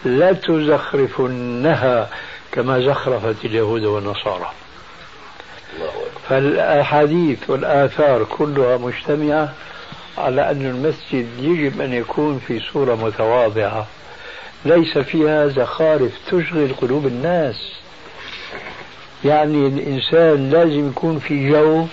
[0.06, 2.10] لتزخرفنها
[2.52, 4.52] كما زخرفت اليهود والنصارى.
[6.30, 9.54] فالأحاديث والآثار كلها مجتمعة
[10.18, 13.88] على أن المسجد يجب أن يكون في صورة متواضعة.
[14.66, 17.72] ليس فيها زخارف تشغل قلوب الناس.
[19.26, 21.86] يعني الإنسان لازم يكون في جو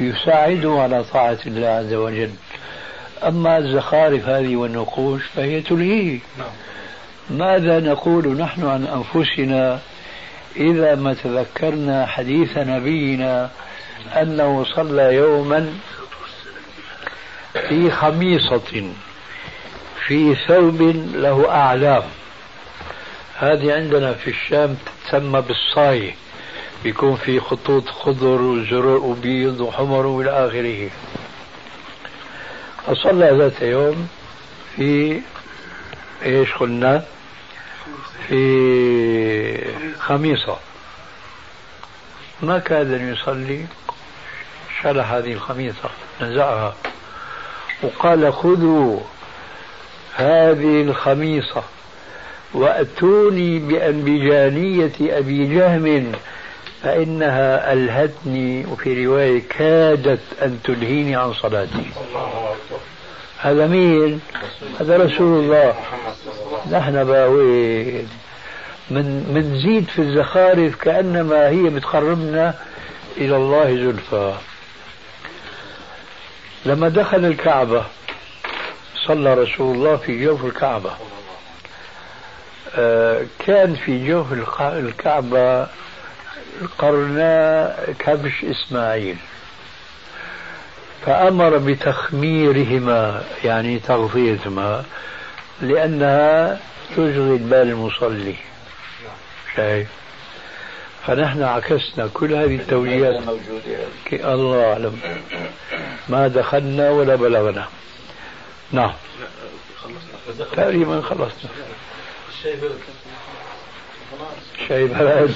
[0.00, 2.30] يساعده على طاعة الله عز وجل.
[3.26, 6.18] أما الزخارف هذه والنقوش فهي تلهيه.
[7.30, 9.80] ماذا نقول نحن عن أنفسنا
[10.56, 13.50] إذا ما تذكرنا حديث نبينا
[14.22, 15.74] أنه صلى يوما
[17.68, 18.92] في خميصة
[20.06, 20.82] في ثوب
[21.14, 22.02] له أعلام.
[23.38, 24.76] هذه عندنا في الشام
[25.06, 26.14] تسمى بالصاية.
[26.84, 30.90] بيكون في خطوط خضر وزرق وبيض وحمر والى آخره.
[32.86, 34.08] فصلى ذات يوم
[34.76, 35.20] في
[36.24, 37.04] إيش قلنا؟
[38.28, 40.56] في خميصة.
[42.42, 43.66] ما كاد يصلي
[44.82, 46.74] شلح هذه الخميصة نزعها
[47.82, 49.00] وقال خذوا
[50.14, 51.62] هذه الخميصة
[52.54, 56.12] وأتوني بأنبجانية أبي جهم
[56.84, 61.90] فإنها ألهتني وفي رواية كادت أن تلهيني عن صلاتي.
[63.38, 64.20] هذا مين؟
[64.80, 65.74] هذا رسول الله.
[66.70, 68.08] نحن باوين.
[68.90, 72.54] من منزيد في الزخارف كأنما هي بتقربنا
[73.16, 74.34] إلى الله زلفى.
[76.66, 77.84] لما دخل الكعبة
[79.06, 80.90] صلى رسول الله في جوف الكعبة.
[82.76, 85.66] آه، كان في جوف الكعبة
[86.78, 89.16] قرنا كبش إسماعيل.
[91.06, 94.84] فأمر بتخميرهما يعني تغطيتهما
[95.60, 98.36] لأنها تشغل بال المصلي.
[99.56, 99.88] شايف؟
[101.06, 103.22] فنحن عكسنا كل هذه التوجيهات
[104.12, 105.00] الله أعلم.
[106.08, 107.68] ما دخلنا ولا بلغنا.
[108.72, 108.92] نعم.
[110.52, 111.50] تقريبا خلصنا.
[114.68, 115.34] شاي برد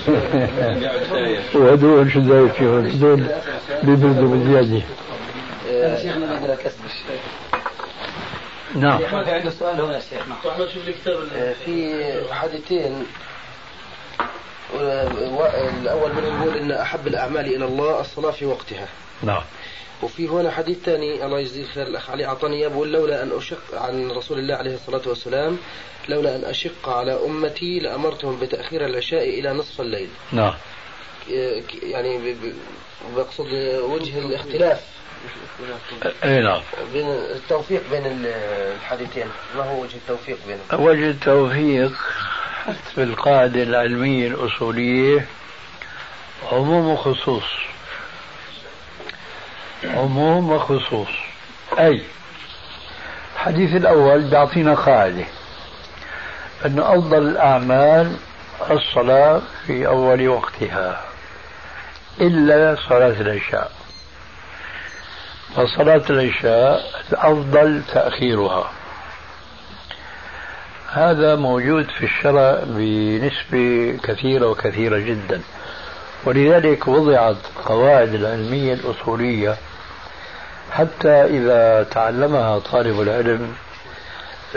[1.54, 3.26] وهدول شو زي فيهم هدول
[3.82, 4.82] بيبردوا بزيادة
[5.70, 6.78] أنا شيخنا كسب
[8.74, 13.06] نعم في عنده سؤال هنا شيخنا احمد شوف لي كتاب آه، في حديثين
[15.82, 18.88] الأول منهم يقول إن أحب الأعمال إلى الله الصلاة في وقتها.
[19.22, 19.42] نعم.
[20.02, 22.26] وفي هنا حديث ثاني الله يجزيه خير الأخ علي.
[22.26, 25.58] أعطاني إياه بقول لولا أن أشق عن رسول الله عليه الصلاة والسلام
[26.08, 30.08] لولا أن أشق على أمتي لأمرتهم بتأخير العشاء إلى نصف الليل.
[30.32, 30.54] نعم.
[31.82, 32.36] يعني
[33.16, 34.80] بقصد وجه الاختلاف.
[36.24, 36.60] اي نعم.
[36.92, 38.26] بين التوفيق بين ال-
[38.80, 39.26] الحديثين.
[39.56, 41.92] ما هو وجه التوفيق بينهم؟ وجه التوفيق
[42.94, 45.26] في القاعدة العلمية الأصولية
[46.52, 47.44] عموم وخصوص.
[49.84, 51.08] عموم وخصوص.
[51.78, 52.02] أي
[53.34, 55.24] الحديث الأول بيعطينا قاعدة
[56.66, 58.16] أن أفضل الأعمال
[58.70, 61.00] الصلاة في أول وقتها
[62.20, 63.72] إلا صلاة العشاء.
[65.56, 68.70] فصلاة العشاء الأفضل تأخيرها.
[70.92, 75.42] هذا موجود في الشرع بنسبة كثيرة وكثيرة جدا.
[76.24, 79.56] ولذلك وضعت قواعد العلمية الأصولية
[80.78, 83.52] حتى إذا تعلمها طالب العلم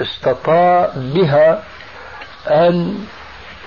[0.02, 1.64] استطاع بها
[2.48, 3.06] أن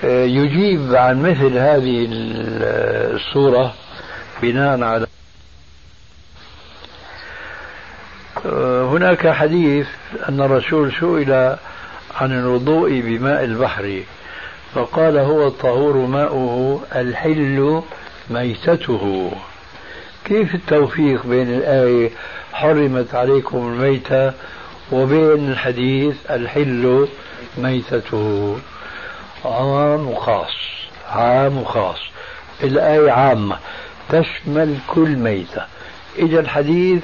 [0.03, 2.07] يجيب عن مثل هذه
[3.15, 3.73] الصورة
[4.41, 5.07] بناء على
[8.91, 9.87] هناك حديث
[10.29, 11.55] أن الرسول سئل
[12.15, 14.03] عن الوضوء بماء البحر
[14.73, 17.81] فقال هو الطهور ماؤه الحل
[18.29, 19.31] ميتته.
[20.25, 22.11] كيف التوفيق بين الآية
[22.55, 24.33] حرمت عليكم الميتة
[24.91, 27.07] وبين الحديث الحل
[27.57, 28.57] ميتته.
[29.45, 30.55] عام وخاص
[31.09, 31.99] عام وخاص
[32.63, 33.57] الآية عامة
[34.09, 35.65] تشمل كل ميتة.
[36.17, 37.03] إذا الحديث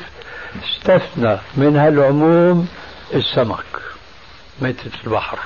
[0.63, 2.67] استثنى من هالعموم
[3.13, 3.65] السمك
[4.61, 5.39] ميتة البحر.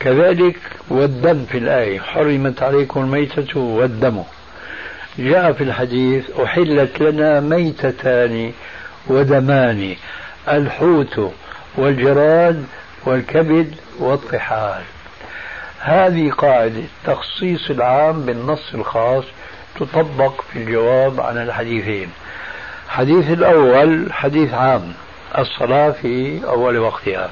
[0.00, 4.22] كذلك والدم في الآية حرمت عليكم الميتة والدم.
[5.18, 8.52] جاء في الحديث أحلت لنا ميتتان
[9.06, 9.96] ودمان
[10.48, 11.32] الحوت
[11.76, 12.66] والجراد
[13.06, 14.82] والكبد والطحال.
[15.80, 19.24] هذه قاعدة تخصيص العام بالنص الخاص
[19.80, 22.10] تطبق في الجواب عن الحديثين.
[22.86, 24.92] الحديث الأول حديث عام
[25.38, 27.30] الصلاة في أول وقتها.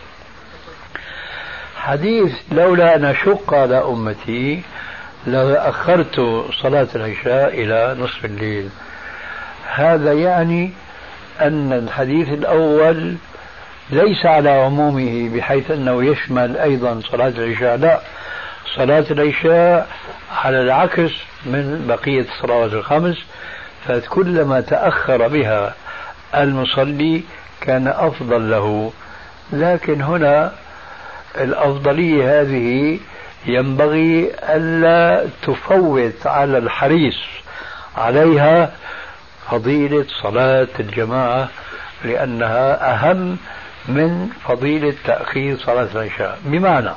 [1.77, 4.63] حديث لولا أن أشق على أمتي
[5.27, 8.69] لأخرت صلاة العشاء إلى نصف الليل.
[9.75, 10.71] هذا يعني
[11.41, 13.15] أن الحديث الأول
[13.91, 18.01] ليس على عمومه بحيث أنه يشمل أيضا صلاة العشاء لا.
[18.77, 19.89] صلاة العشاء
[20.45, 21.11] على العكس
[21.47, 23.17] من بقية الصلوات الخمس
[23.87, 25.75] فكلما تأخر بها
[26.35, 27.23] المصلي
[27.61, 28.93] كان أفضل له.
[29.53, 30.53] لكن هنا
[31.41, 32.99] الأفضلية هذه
[33.47, 37.17] ينبغي ألا تفوت على الحريص
[37.97, 38.73] عليها
[39.51, 41.49] فضيلة صلاة الجماعة
[42.05, 43.37] لأنها أهم
[43.89, 46.39] من فضيلة تأخير صلاة العشاء.
[46.45, 46.91] بمعنى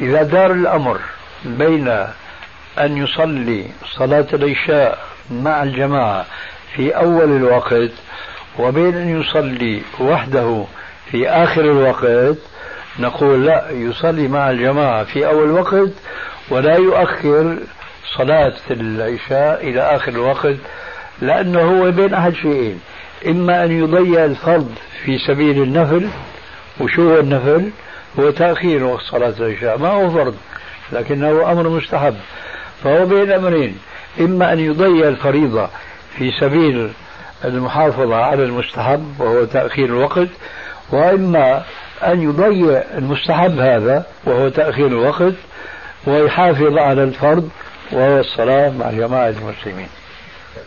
[0.00, 1.00] إذا دار الأمر
[1.44, 1.88] بين
[2.78, 3.66] أن يصلي
[3.98, 4.98] صلاة العشاء
[5.30, 6.26] مع الجماعة
[6.76, 7.90] في أول الوقت
[8.58, 10.64] وبين أن يصلي وحده
[11.10, 12.36] في آخر الوقت
[12.98, 15.90] نقول لا يصلي مع الجماعة في أول وقت
[16.48, 17.58] ولا يؤخر
[18.16, 20.56] صلاة العشاء إلى آخر الوقت
[21.20, 22.80] لأنه هو بين أحد شيئين.
[23.26, 24.74] إما أن يضيع الفرض
[25.04, 26.08] في سبيل النفل
[26.80, 27.70] وشو هو النفل؟
[28.20, 30.34] هو تأخير وقت صلاة العشاء ما هو فرض
[30.92, 32.16] لكنه أمر مستحب.
[32.84, 33.78] فهو بين أمرين.
[34.20, 35.68] إما أن يضيع الفريضة
[36.16, 36.90] في سبيل
[37.44, 40.28] المحافظة على المستحب وهو تأخير الوقت
[40.92, 41.62] وإما
[42.04, 45.34] أن يضيع المستحب هذا وهو تأخير الوقت
[46.06, 47.50] ويحافظ على الفرض
[47.92, 49.88] وهو الصلاة مع جماعة المسلمين.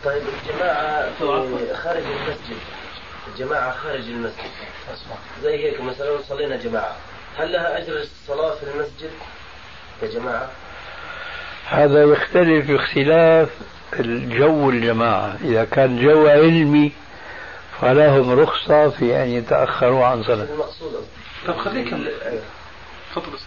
[0.04, 2.58] طيب الجماعة في خارج المسجد.
[3.32, 4.50] الجماعة خارج المسجد.
[5.42, 6.96] زي هيك مثلا صلينا جماعة.
[7.36, 9.10] هل لها أجر الصلاة في المسجد
[10.02, 10.48] يا جماعة؟
[11.66, 13.48] هذا يختلف اختلاف
[13.92, 15.36] الجو الجماعة.
[15.44, 16.92] إذا كان جو علمي
[17.80, 20.44] فلهم رخصة في أن يتأخروا عن صلاة.
[20.44, 20.92] المقصود.
[21.46, 22.42] طب خليك أيوة.
[23.10, 23.38] تفضل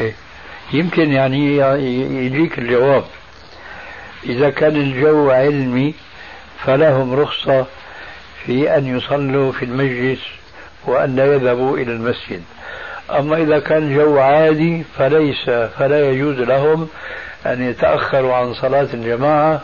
[0.00, 0.14] إيه.
[0.72, 1.56] يمكن يعني
[2.26, 3.04] يجيك الجواب.
[4.24, 5.94] إذا كان الجو علمي
[6.64, 7.66] فلهم رخصة
[8.46, 10.20] في أن يصلوا في المجلس
[10.86, 12.42] وأن لا يذهبوا إلى المسجد.
[13.10, 16.88] أما إذا كان جو عادي فليس فلا يجوز لهم
[17.46, 19.60] أن يتأخروا عن صلاة الجماعة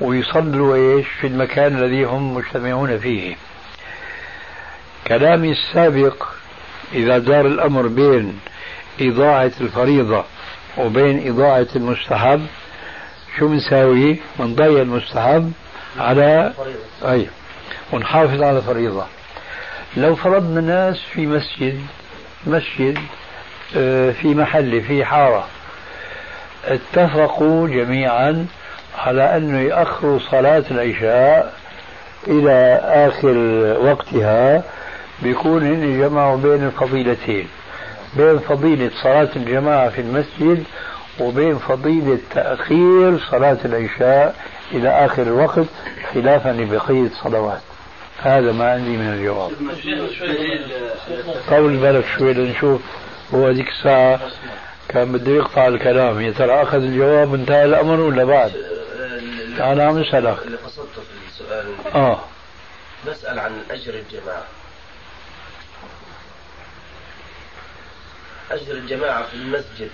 [0.00, 3.36] ويصلوا إيش؟ في المكان الذي هم مجتمعون فيه.
[5.06, 6.24] كلامي السابق
[6.94, 8.40] إذا دار الأمر بين
[9.00, 10.24] إضاعة الفريضة
[10.78, 12.46] وبين إضاعة المستحب
[13.38, 15.52] شو بنساوي؟ بنضيع المستحب
[15.98, 16.52] على
[17.04, 17.26] أي
[17.92, 19.04] ونحافظ على الفريضة
[19.96, 21.80] لو فرضنا ناس في مسجد
[22.46, 22.98] مسجد
[23.76, 25.46] آه، في محل في حارة
[26.64, 28.46] اتفقوا جميعا
[28.98, 31.54] على أنه يأخروا صلاة العشاء
[32.28, 33.36] إلى آخر
[33.86, 34.62] وقتها
[35.22, 37.48] بيكون هن جمعوا بين الفضيلتين.
[38.16, 40.64] بين فضيلة صلاة الجماعة في المسجد
[41.22, 44.36] وبين فضيلة تأخير صلاة العشاء
[44.72, 45.66] إلى آخر الوقت
[46.14, 47.60] خلافا لبقية الصلوات.
[48.18, 49.50] هذا ما عندي من الجواب.
[51.48, 52.80] طول بالك شوي لنشوف
[53.34, 54.20] هو هذيك الساعة
[54.88, 56.20] كان بده يقطع الكلام.
[56.20, 58.52] يا ترى أخذ الجواب انتهى الأمر ولا بعد؟
[59.60, 60.38] أنا عم أسألك.
[60.46, 61.66] اللي قصدته في السؤال.
[61.94, 62.20] آه.
[63.06, 64.44] بسأل عن أجر الجماعة.
[68.50, 69.90] أجر الجماعة في المسجد.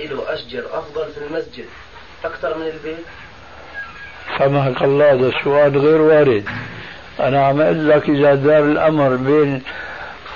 [0.00, 1.64] له أشجر أفضل في المسجد.
[2.24, 3.04] أكثر من البيت.
[4.38, 6.48] سامحك الله هذا السؤال غير وارد.
[7.20, 9.62] أنا عم أقول لك إذا دار الأمر بين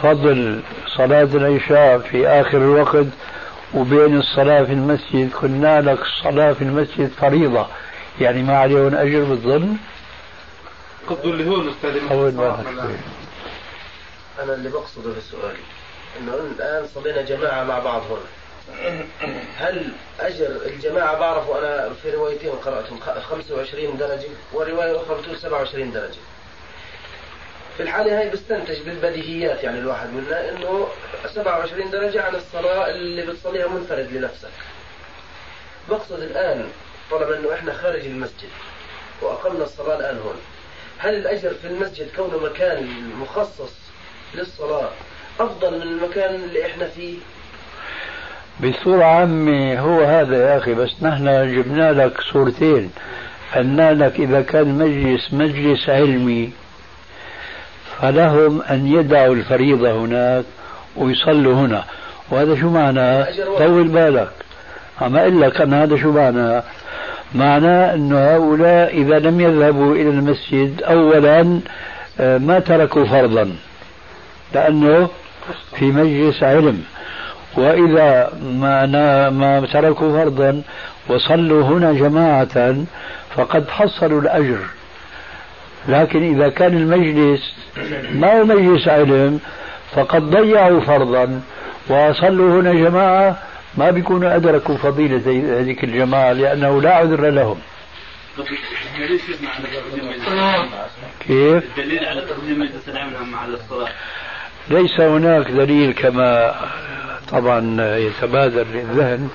[0.03, 0.61] فضل
[0.97, 3.07] صلاة العشاء في آخر الوقت
[3.75, 7.67] وبين الصلاة في المسجد قلنا لك الصلاة في المسجد فريضة.
[8.21, 9.77] يعني ما عليهم أجر بالظن
[11.09, 12.65] قصده اللي هو الأستاذ أول ما
[14.43, 15.59] أنا اللي بقصده في سؤالي
[16.21, 18.38] إنه الآن صلينا جماعة مع بعض هنا
[19.57, 26.19] هل أجر الجماعة بعرف أنا في روايتين قرأتهم 25 درجة ورواية أخرى بتقول 27 درجة
[27.77, 30.89] في الحالة هاي بستنتج بالبديهيات يعني الواحد منا إنه
[31.35, 34.49] 27 درجة عن الصلاة اللي بتصليها منفرد لنفسك.
[35.91, 36.69] بقصد الآن
[37.11, 38.49] طالما إنه إحنا خارج المسجد
[39.23, 40.37] وأقمنا الصلاة الآن هون.
[40.99, 43.73] هل الأجر في المسجد كونه مكان مخصص
[44.35, 44.91] للصلاة
[45.41, 47.19] أفضل من المكان اللي إحنا فيه؟
[48.61, 52.91] بصورة عامة هو هذا يا أخي بس نحن جبنا لك صورتين.
[53.57, 56.51] قلنا لك إذا كان مجلس مجلس علمي
[58.01, 60.45] فلهم أن يدعوا الفريضة هناك
[60.97, 61.85] ويصلوا هنا.
[62.31, 63.27] وهذا شو معناه
[63.59, 64.31] طول بالك.
[65.01, 66.63] عم أقول لك أنا هذا شو معناه
[67.35, 71.61] معناه أن هؤلاء إذا لم يذهبوا إلى المسجد أولا
[72.21, 73.53] آه، ما تركوا فرضا
[74.55, 75.09] لأنه
[75.79, 76.85] في مجلس علم.
[77.59, 80.63] وإذا ما ما تركوا فرضا
[81.09, 82.77] وصلوا هنا جماعة
[83.35, 84.59] فقد حصلوا الأجر.
[85.89, 87.55] لكن إذا كان المجلس
[88.13, 89.41] ما هو مجلس علم
[89.95, 91.41] فقد ضيعوا فرضا
[91.89, 93.39] وصلوا هنا جماعة
[93.77, 97.59] ما بيكونوا أدركوا فضيلة هذيك الجماعة لأنه لا عذر لهم.
[101.21, 103.89] كيف؟ الدليل على تقديم السلام على الصلاة.
[104.71, 106.55] ليس هناك دليل كما
[107.31, 109.29] طبعا يتبادر للذهن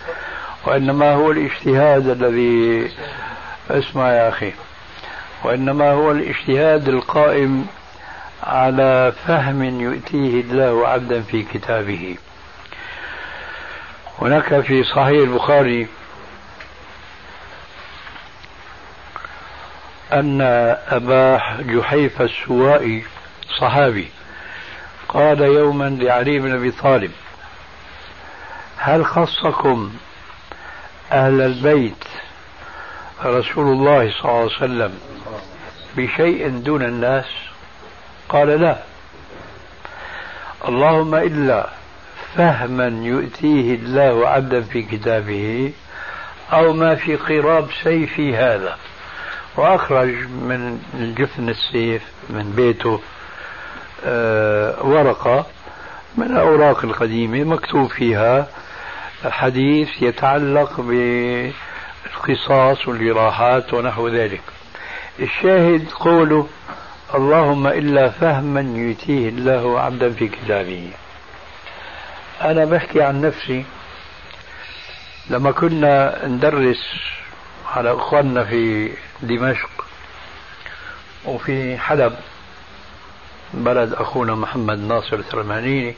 [0.66, 2.92] وإنما هو الاجتهاد الذي
[3.70, 4.52] اسمع يا أخي.
[5.44, 7.66] وإنما هو الاجتهاد القائم
[8.44, 12.16] على فهم يؤتيه الله عبدا في كتابه.
[14.22, 15.88] هناك في صحيح البخاري
[20.14, 20.42] أن
[20.88, 23.04] أبا جحيفة السوائي
[23.60, 24.08] صحابي
[25.10, 27.12] قال يوما لعلي بن أبي طالب
[28.86, 29.92] هل خصكم
[31.12, 32.04] أهل البيت
[33.26, 34.94] رسول الله صلى الله عليه وسلم
[35.98, 37.26] بشيء دون الناس؟
[38.30, 38.78] قال لا.
[40.68, 41.70] اللهم إلا
[42.36, 45.74] فهما يؤتيه الله عبدا في كتابه
[46.54, 48.78] أو ما في قراب سيفي هذا.
[49.58, 53.00] وأخرج من الجفن السيف من بيته
[54.06, 55.46] آه، ورقة
[56.18, 58.48] من الأوراق القديمة مكتوب فيها
[59.32, 64.42] حديث يتعلق بالقصاص والجراحات ونحو ذلك.
[65.20, 66.48] الشاهد قوله
[67.16, 70.92] اللهم إلا فهما يؤتيه الله عبدا في كتابه.
[72.42, 73.66] أنا بحكي عن نفسي.
[75.30, 76.86] لما كنا ندرس
[77.76, 79.70] على إخواننا في دمشق
[81.26, 82.16] وفي حلب
[83.54, 85.96] بلد أخونا محمد ناصر الثرمانيني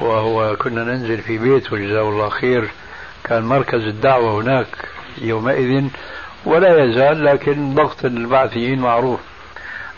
[0.00, 2.70] وهو كنا ننزل في بيته جزاه الله خير.
[3.24, 4.66] كان مركز الدعوة هناك
[5.18, 5.84] يومئذ
[6.44, 9.20] ولا يزال لكن ضغط البعثيين معروف.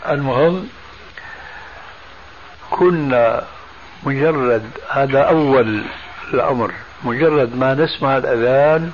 [0.09, 0.67] المهم
[2.71, 3.43] كنا
[4.03, 5.83] مجرد هذا أول
[6.33, 6.71] الأمر
[7.03, 8.91] مجرد ما نسمع الأذان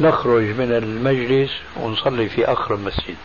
[0.00, 3.16] نخرج من المجلس ونصلي في آخر المسجد.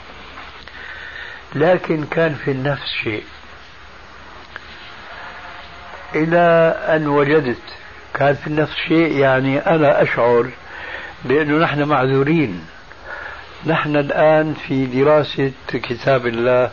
[1.56, 3.24] لكن كان في النفس شيء.
[6.16, 7.62] إلى أن وجدت
[8.14, 10.50] كان في النفس شيء يعني أنا أشعر
[11.26, 12.66] بأنه نحن معذورين.
[13.66, 16.72] نحن الآن في دراسة كتاب الله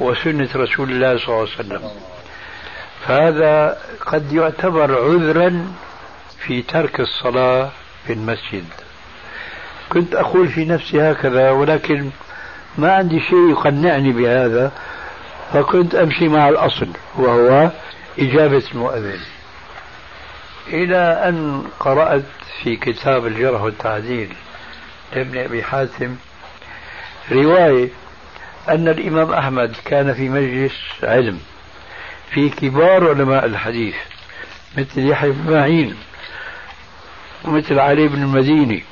[0.00, 1.90] وسنة رسول الله صلى الله عليه وسلم.
[3.06, 5.66] فهذا قد يعتبر عذرا
[6.38, 7.70] في ترك الصلاة
[8.06, 8.64] في المسجد.
[9.92, 12.10] كنت أقول في نفسي هكذا ولكن
[12.78, 14.72] ما عندي شيء يقنعني بهذا
[15.52, 17.70] فكنت أمشي مع الأصل وهو
[18.18, 19.20] إجابة المؤذن.
[20.68, 22.24] إلى أن قرأت
[22.62, 24.34] في كتاب الجرح والتعديل
[25.12, 26.16] لابن أبي حاتم
[27.32, 27.88] رواية
[28.68, 31.40] أن الإمام أحمد كان في مجلس علم
[32.30, 33.94] في كبار علماء الحديث
[34.78, 35.96] مثل يحيى بن معين
[37.44, 38.84] ومثل علي بن المديني.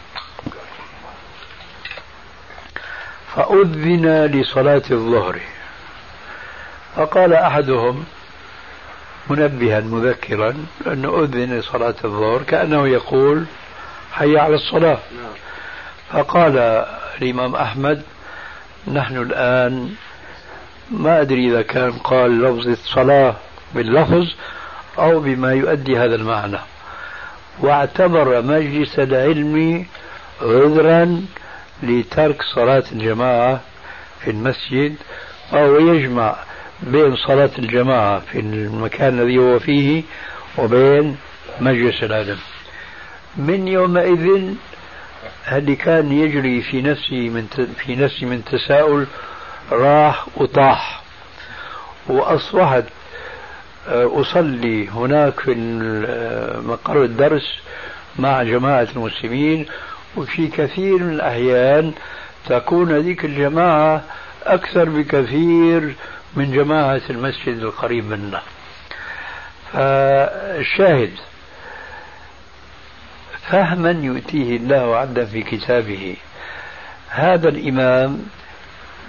[3.36, 5.40] فأذن لصلاة الظهر.
[6.96, 8.04] فقال أحدهم
[9.30, 10.54] منبها مذكرا
[10.86, 13.44] أنه أذن لصلاة الظهر كأنه يقول
[14.12, 14.98] حي على الصلاة.
[16.12, 16.84] فقال
[17.22, 18.02] الإمام أحمد
[18.88, 19.94] نحن الآن
[20.90, 23.34] ما أدري إذا كان قال لفظ الصلاة
[23.74, 24.28] باللفظ
[24.98, 26.58] أو بما يؤدي هذا المعنى.
[27.60, 29.86] واعتبر مجلس العلم
[30.42, 31.26] عذرا
[31.82, 33.60] لترك صلاة الجماعة
[34.20, 34.96] في المسجد
[35.52, 36.36] أو يجمع
[36.82, 40.02] بين صلاة الجماعة في المكان الذي هو فيه
[40.58, 41.16] وبين
[41.60, 42.38] مجلس العلم
[43.36, 44.54] من يومئذ
[45.52, 49.06] اللي كان يجري في نفسي من في نفسي من تساؤل
[49.72, 51.02] راح وطاح.
[52.08, 52.84] وأصبحت
[53.88, 55.52] آه، أصلي هناك في
[56.06, 57.58] آه، مقر الدرس
[58.18, 59.66] مع جماعة المسلمين.
[60.16, 61.92] وفي كثير من الأحيان
[62.48, 64.04] تكون هذيك الجماعة
[64.44, 65.94] أكثر بكثير
[66.36, 68.42] من جماعة المسجد القريب منا.
[69.72, 71.10] فالشاهد
[73.50, 76.16] فهما يؤتيه الله عبدا في كتابه.
[77.08, 78.26] هذا الإمام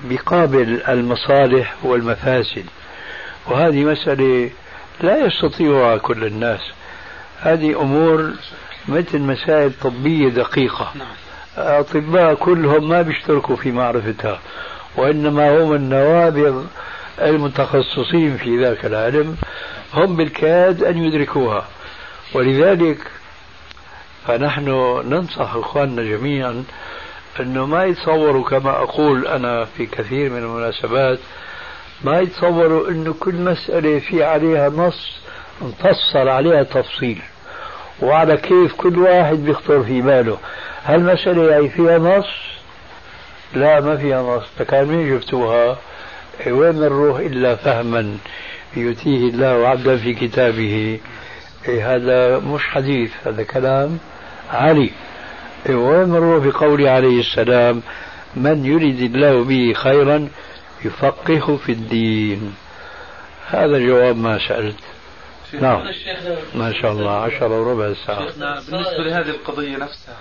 [0.04, 2.66] بقابل المصالح والمفاسد.
[3.48, 4.50] وهذه مسألة
[5.02, 6.62] لا يستطيعها كل الناس.
[7.42, 8.34] هذه أمور
[8.88, 10.94] مثل مسائل طبية دقيقة.
[11.58, 14.40] أطباء كلهم ما بيشتركوا في معرفتها
[14.96, 16.64] وإنما هم النوابغ
[17.22, 19.38] المتخصصين في ذاك العلم
[19.94, 21.66] هم بالكاد أن يدركوها.
[22.34, 22.98] ولذلك
[24.28, 24.70] فنحن
[25.06, 26.64] ننصح إخواننا جميعا
[27.40, 31.20] أنه ما يتصوروا كما أقول أنا في كثير من المناسبات
[32.04, 35.18] ما يتصوروا أنه كل مسألة في عليها نص
[35.62, 37.22] مفصل عليها تفصيل
[38.02, 40.38] وعلى كيف كل واحد بيخطر في باله.
[40.86, 42.28] هالمسألة يعني فيها نص؟
[43.54, 44.66] لا ما فيها نص.
[44.70, 45.78] كان مين جبتوها
[46.48, 48.18] وين نروح إلا فهما
[48.78, 51.00] يؤتيه الله عبدا في كتابه؟
[51.68, 53.98] إيه هذا مش حديث هذا كلام
[54.50, 54.92] علي
[55.70, 57.82] إيه وين نروح بقول عليه السلام
[58.36, 60.30] من يريد الله به خيرا
[60.86, 62.56] يفقهه في الدين
[63.48, 64.76] هذا جواب ما سألت.
[65.54, 65.84] نعم.
[66.56, 68.20] ما شاء الله عشرة وربع ساعة.
[68.20, 70.18] بالنسبة لهذه القضية نفسها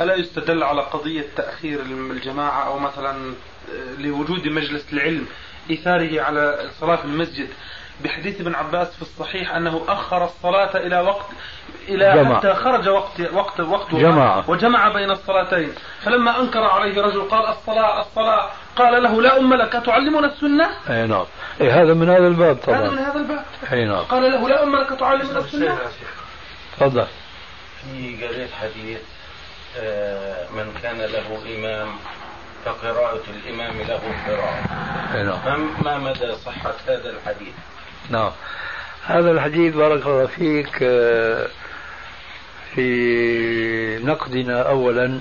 [0.00, 1.80] ألا يستدل على قضية تأخير
[2.10, 3.34] الجماعة أو مثلا
[3.98, 5.26] لوجود مجلس العلم
[5.70, 7.48] إيثاره على الصلاة في المسجد.
[8.04, 11.26] بحديث ابن عباس في الصحيح أنه أخر الصلاة إلى وقت
[11.88, 12.38] إلى جمع.
[12.38, 14.44] حتى خرج وقت وقت وقت جمع.
[14.48, 15.72] وجمع بين الصلاتين.
[16.02, 21.06] فلما أنكر عليه رجل قال الصلاة الصلاة قال له لا أم لك تعلمنا السنة؟ أي
[21.06, 21.24] نعم.
[21.60, 22.78] إيه هذا من هذا الباب طبعا.
[22.78, 24.04] هذا من هذا الباب؟ أي نعم.
[24.04, 25.78] قال له لا أم لك تعلمنا السنة؟
[26.76, 27.06] تفضل.
[27.82, 29.00] في قريت حديث
[29.78, 31.88] آه، من كان له إمام
[32.64, 34.62] فقراءة الإمام له قراءة.
[35.22, 35.84] نعم.
[35.84, 37.54] ما مدى صحة هذا الحديث؟
[38.10, 38.30] نعم.
[39.04, 41.48] هذا الحديث بارك الله فيك آه،
[42.74, 45.20] في نقدنا أولا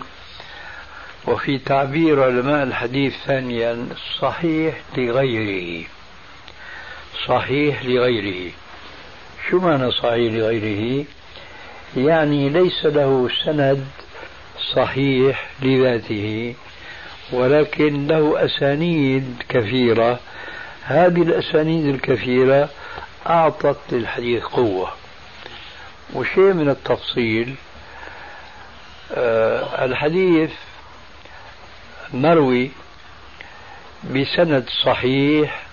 [1.27, 3.87] وفي تعبير علماء الحديث ثانيا
[4.19, 5.87] صحيح لغيره.
[7.27, 8.51] صحيح لغيره.
[9.49, 11.05] شو معنى صحيح لغيره؟
[11.97, 13.87] يعني ليس له سند
[14.75, 16.55] صحيح لذاته.
[17.31, 20.19] ولكن له أسانيد كثيرة.
[20.83, 22.69] هذه الأسانيد الكثيرة
[23.27, 24.91] أعطت للحديث قوة.
[26.13, 27.55] وشيء من التفصيل
[29.13, 30.51] آه الحديث
[32.13, 32.71] مروي
[34.15, 35.63] بسند صحيح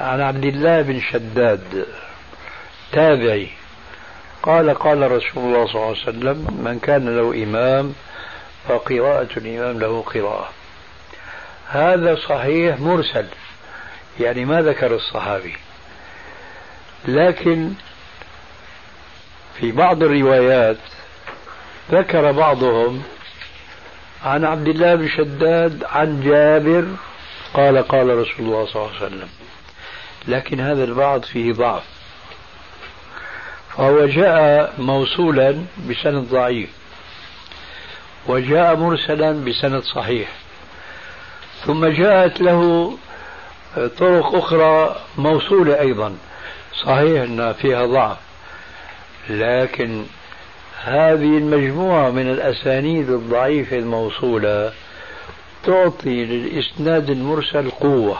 [0.00, 1.86] عن عبد الله بن شداد
[2.92, 3.48] تابعي.
[4.42, 7.94] قال قال رسول الله صلى الله عليه وسلم من كان له إمام
[8.68, 10.48] فقراءة الإمام له قراءة.
[11.76, 13.26] هذا صحيح مرسل.
[14.20, 15.56] يعني ما ذكر الصحابي.
[17.08, 17.72] لكن
[19.60, 20.76] في بعض الروايات
[21.90, 23.02] ذكر بعضهم
[24.24, 26.84] عن عبد الله بن شداد عن جابر
[27.54, 29.28] قال قال رسول الله صلى الله عليه وسلم.
[30.28, 31.82] لكن هذا البعض فيه ضعف.
[33.76, 36.70] فهو جاء موصولا بسند ضعيف.
[38.26, 40.43] وجاء مرسلا بسند صحيح.
[41.66, 42.92] ثم جاءت له
[43.76, 46.16] طرق أخرى موصولة أيضا.
[46.84, 48.16] صحيح أن فيها ضعف
[49.30, 50.04] لكن
[50.82, 54.72] هذه المجموعة من الأسانيد الضعيفة الموصولة
[55.64, 58.18] تعطي للإسناد المرسل قوة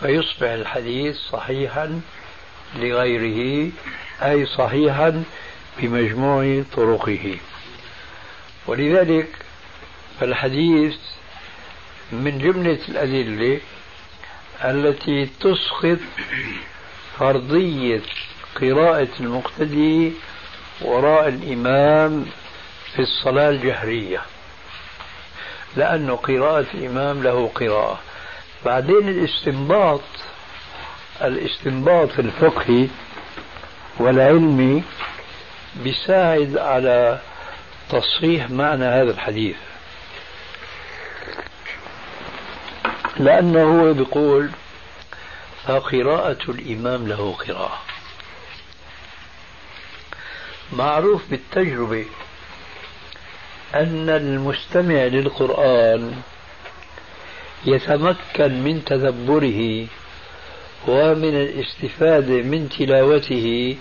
[0.00, 2.00] فيصبح الحديث صحيحا
[2.76, 3.70] لغيره
[4.22, 5.22] أي صحيحا
[5.78, 7.36] بمجموع طرقه.
[8.66, 9.28] ولذلك
[10.20, 10.96] فالحديث
[12.12, 13.60] من جملة الأدلة
[14.64, 15.98] التي تسقط
[17.18, 18.00] فرضية
[18.60, 20.12] قراءة المقتدي
[20.80, 22.26] وراء الإمام
[22.94, 24.20] في الصلاة الجهرية.
[25.76, 28.00] لأن قراءة الإمام له قراءة.
[28.64, 30.00] بعدين الاستنباط
[31.22, 32.88] الاستنباط الفقهي
[33.98, 34.82] والعلمي
[35.84, 37.18] بيساعد على
[37.90, 39.56] تصحيح معنى هذا الحديث.
[43.18, 44.50] لأنه هو بيقول
[45.64, 47.82] فقراءة الإمام له قراءة.
[50.72, 52.04] معروف بالتجربة
[53.74, 56.22] أن المستمع للقرآن
[57.64, 59.86] يتمكن من تدبره
[60.88, 63.76] ومن الاستفادة من تلاوته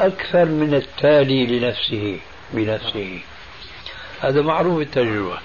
[0.00, 2.18] أكثر من التالي لنفسه
[2.52, 3.20] بنفسه.
[4.20, 5.38] هذا معروف بالتجربة.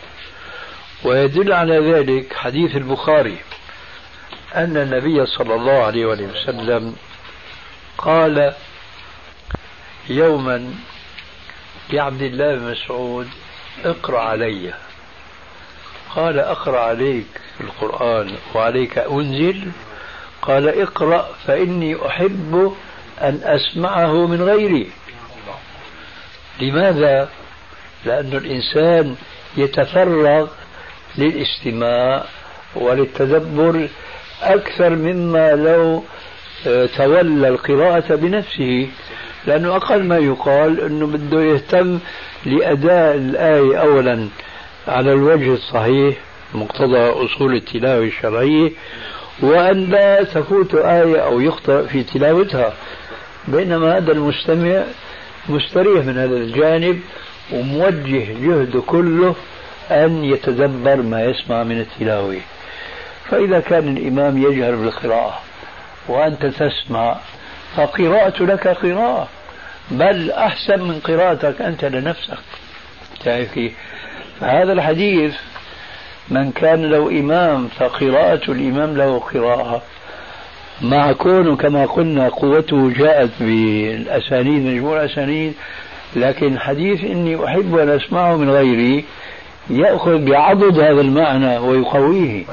[1.03, 3.37] ويدل على ذلك حديث البخاري
[4.55, 6.95] أن النبي صلى الله عليه وسلم
[7.97, 8.53] قال
[10.09, 10.73] يوما
[11.89, 13.27] لعبد الله بن مسعود
[13.85, 14.73] اقرأ علي.
[16.15, 19.71] قال اقرأ عليك القرآن وعليك أنزل.
[20.41, 22.75] قال اقرأ فإني أحب
[23.21, 24.91] أن أسمعه من غيري.
[26.61, 27.29] لماذا؟
[28.05, 29.15] لأن الإنسان
[29.57, 30.47] يتفرغ
[31.17, 32.23] للاستماع
[32.75, 33.87] وللتدبر
[34.41, 36.03] أكثر مما لو
[36.67, 38.87] آه، تولى القراءة بنفسه.
[39.47, 41.99] لأنه أقل ما يقال أنه بده يهتم
[42.45, 44.27] لأداء الآية أولا
[44.87, 46.15] على الوجه الصحيح
[46.53, 48.71] مقتضى أصول التلاوة الشرعية
[49.41, 52.73] وأن لا تفوت آية أو يخطئ في تلاوتها.
[53.47, 54.83] بينما هذا المستمع
[55.49, 56.99] مستريح من هذا الجانب
[57.53, 59.35] وموجه جهده كله
[59.91, 62.39] أن يتدبر ما يسمع من التلاوة.
[63.29, 65.39] فإذا كان الإمام يجهر بالقراءة
[66.07, 67.17] وأنت تسمع
[67.75, 69.27] فقراءة لك قراءة
[69.91, 72.37] بل أحسن من قراءتك أنت لنفسك.
[73.25, 73.59] تعرف
[74.39, 75.35] فهذا الحديث
[76.29, 79.81] من كان له إمام فقراءة الإمام له قراءة.
[80.81, 85.53] مع كونه كما قلنا قوته جاءت بالأسانيد مجموع الأسانيد
[86.15, 89.05] لكن حديث إني أحب أن أسمعه من غيري
[89.69, 92.45] يأخذ بعضد هذا المعنى ويقويه.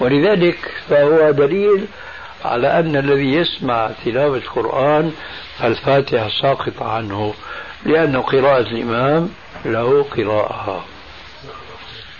[0.00, 1.86] ولذلك فهو دليل
[2.44, 5.12] على أن الذي يسمع تلاوة القرآن
[5.64, 7.34] الفاتحة ساقطة عنه
[7.86, 9.30] لأن قراءة الإمام
[9.64, 10.84] له قراءة.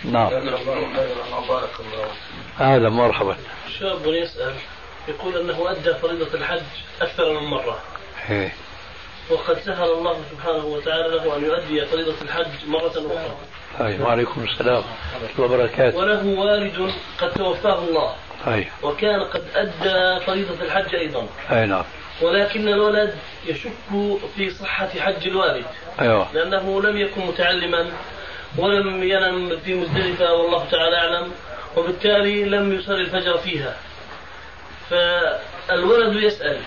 [0.03, 0.29] نعم.
[2.57, 3.35] هذا مرحبا.
[3.79, 4.53] شاب يسأل
[5.07, 6.61] يقول أنه أدى فريضة الحج
[7.01, 7.79] أكثر من مرة.
[8.29, 8.53] إيه.
[9.29, 13.37] وقد سهل الله سبحانه وتعالى له أن يؤدي فريضة الحج مرة أخرى.
[13.81, 14.83] أي وعليكم السلام
[15.39, 15.97] وبركاته.
[15.97, 18.15] وله والد قد توفاه الله.
[18.47, 21.27] أي وكان قد أدى فريضة الحج أيضا.
[21.51, 21.83] أي نعم.
[22.21, 23.15] ولكن الولد
[23.47, 23.71] يشك
[24.35, 25.65] في صحة حج الوالد.
[26.01, 26.27] أيوة.
[26.33, 27.91] لأنه لم يكن متعلما
[28.57, 31.31] ولم ينم في مزدلفة والله تعالى أعلم.
[31.77, 33.75] وبالتالي لم يصلي الفجر فيها.
[34.89, 36.57] فالولد يسأل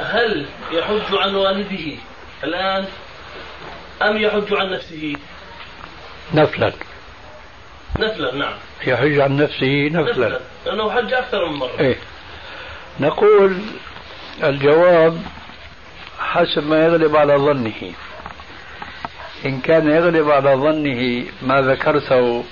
[0.00, 1.96] هل يحج عن والده
[2.44, 2.84] الآن
[4.02, 5.16] أم يحج عن نفسه؟
[6.34, 6.72] نفلا.
[7.98, 8.54] نفلا نعم.
[8.86, 10.40] يحج عن نفسه نفلا, نفلا.
[10.66, 11.80] لأنه حج أكثر من مرة.
[11.80, 11.96] إيه؟
[13.00, 13.56] نقول
[14.42, 15.22] الجواب
[16.18, 17.92] حسب ما يغلب على ظنه.
[19.46, 22.44] إن كان يغلب على ظنه ما ذكرته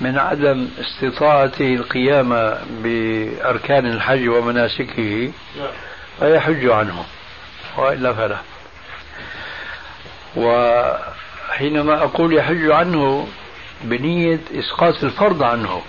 [0.00, 5.32] من عدم استطاعته القيام بأركان الحج ومناسكه
[6.18, 7.04] فيحج عنه
[7.78, 8.38] وإلا فلا.
[11.52, 13.28] وحينما أقول يحج عنه
[13.82, 15.82] بنية إسقاط الفرض عنه.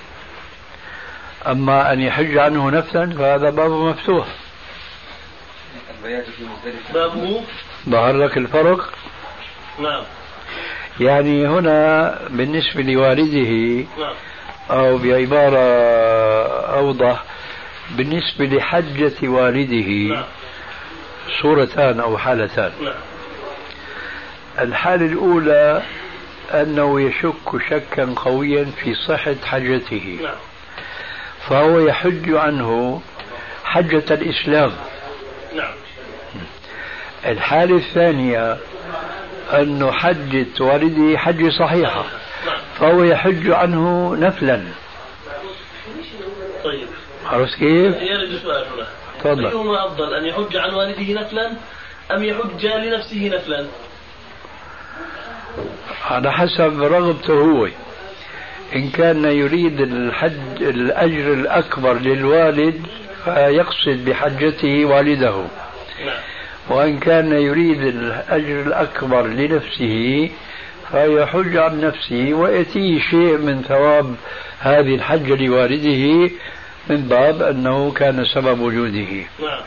[1.47, 4.28] أما أن يحج عنه نفسا فهذا باب مفتوح.
[6.93, 7.43] بابه
[7.89, 8.93] ظهر لك الفرق؟
[9.80, 10.03] نعم.
[10.99, 14.16] يعني هنا بالنسبة لوالده نعم.
[14.72, 15.59] أو بعبارة
[16.80, 17.24] أوضح
[17.91, 20.26] بالنسبة لحجة والده نعم.
[21.41, 22.72] صورتان أو حالتان.
[22.82, 23.12] نعم.
[24.60, 25.84] الحالة الأولى
[26.51, 30.36] أنه يشك شكا قويا في صحة حجته نعم.
[31.47, 33.01] فهو يحج عنه
[33.64, 34.72] حجة الإسلام.
[35.56, 35.74] نعم.
[37.26, 38.58] الحالة الثانية
[39.54, 42.06] أنه حجة والده حجة صحيحة.
[42.45, 42.60] نعم.
[42.80, 44.64] فهو يحج عنه نفلا.
[46.64, 46.88] طيب.
[47.26, 48.88] عرفت كيف؟ يرد سؤال هنا.
[49.20, 49.45] تفضل.
[49.45, 51.51] أيهما أفضل أن يحج عن والده نفلا
[52.12, 53.66] أم يحج لنفسه نفلا؟
[56.04, 57.68] على حسب رغبته هو.
[58.76, 62.88] إن كان يريد الحج الأجر الأكبر للوالد
[63.26, 65.45] فيقصد بحجته والده.
[66.70, 70.30] وإن كان يريد الأجر الأكبر لنفسه
[70.91, 74.16] فيحج عن نفسه ويأتيه شيء من ثواب
[74.60, 76.32] هذه الحجة لوالده
[76.89, 79.26] من باب أنه كان سبب وجوده.
[79.39, 79.62] نعم.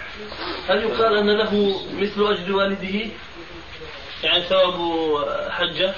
[0.68, 3.00] هل يقال أن له مثل أجر والده؟
[4.24, 4.74] يعني ثواب
[5.50, 5.94] حجة؟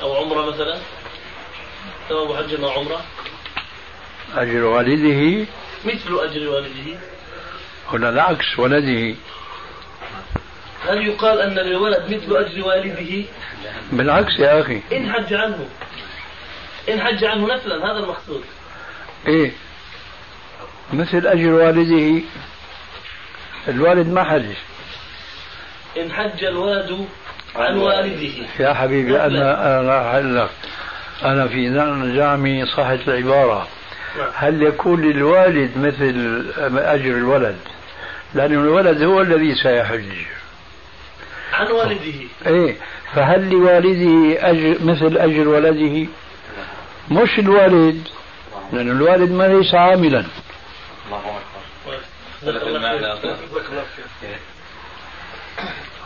[0.00, 0.78] أو عمرة مثلا؟
[2.08, 3.04] ثواب حجة أو عمرة؟
[4.34, 5.46] أجر والده؟
[5.84, 6.98] مثل أجر والده.
[7.92, 9.14] هنا العكس ولده.
[10.88, 13.24] هل يقال أن للولد مثل أجر والده؟
[13.92, 14.82] بالعكس يا أخي.
[14.92, 15.68] إن حج عنه.
[16.88, 18.44] إن حج عنه نفلا هذا المقصود.
[19.26, 19.52] إيه.
[20.92, 22.22] مثل أجر والده.
[23.68, 24.46] الوالد ما حج.
[25.96, 27.08] إن حج الولد
[27.56, 28.30] عن والده.
[28.60, 30.50] يا حبيبي أنا أنا أحل لك
[31.24, 31.72] أنا في
[32.16, 33.68] زعمي صحة العبارة.
[34.18, 34.28] نعم.
[34.34, 36.44] هل يكون للوالد مثل
[36.78, 37.56] أجر الولد؟
[38.34, 40.04] لأن الولد هو الذي سيحج.
[41.52, 42.12] عن والده.
[42.46, 42.76] إيه
[43.14, 46.06] فهل لوالده أجر مثل أجر ولده؟
[47.10, 48.08] مش الوالد
[48.72, 50.24] لأن الوالد ما ليس عاملا.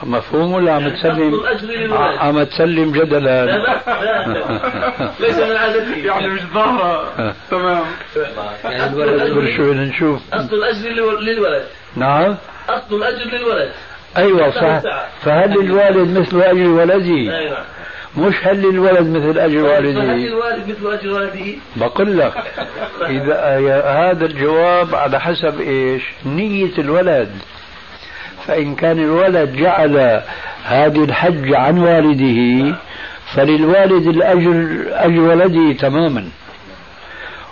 [0.03, 3.89] مفهوم ولا عم تسلم؟ الأجر للولد عم تسلم لا جدلا بأس.
[3.89, 7.35] لا ليس من عادتي يعني مش ظاهرة.
[7.51, 7.85] تمام.
[8.65, 11.65] اصبر شوي نشوف؟ أصل الأجر للو- للولد
[11.97, 12.37] نعم.
[12.69, 13.71] أصل الأجر للولد
[14.17, 14.81] أيوه صح.
[15.23, 17.05] فهل الوالد مثل أجر ولده؟
[17.39, 17.65] أي نعم.
[18.17, 21.45] مش هل الولد مثل أجر والده؟ الوالد مثل أجر والده؟
[21.77, 22.33] بقول لك
[23.09, 23.35] اذا
[23.87, 27.31] هذا الجواب على حسب إيش؟ نية الولد.
[28.47, 30.23] فإن كان الولد جعل
[30.65, 32.77] هذه الحج عن والده
[33.35, 36.29] فللوالد الأجر أجر ولده تماما.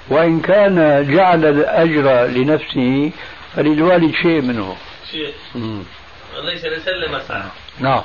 [0.08, 3.10] وإن كان جعل الأجر لنفسه
[3.56, 4.76] فللوالد شيء منه.
[5.10, 5.34] شيء.
[6.44, 7.42] ليس لسلم أسعى
[7.80, 8.02] نعم.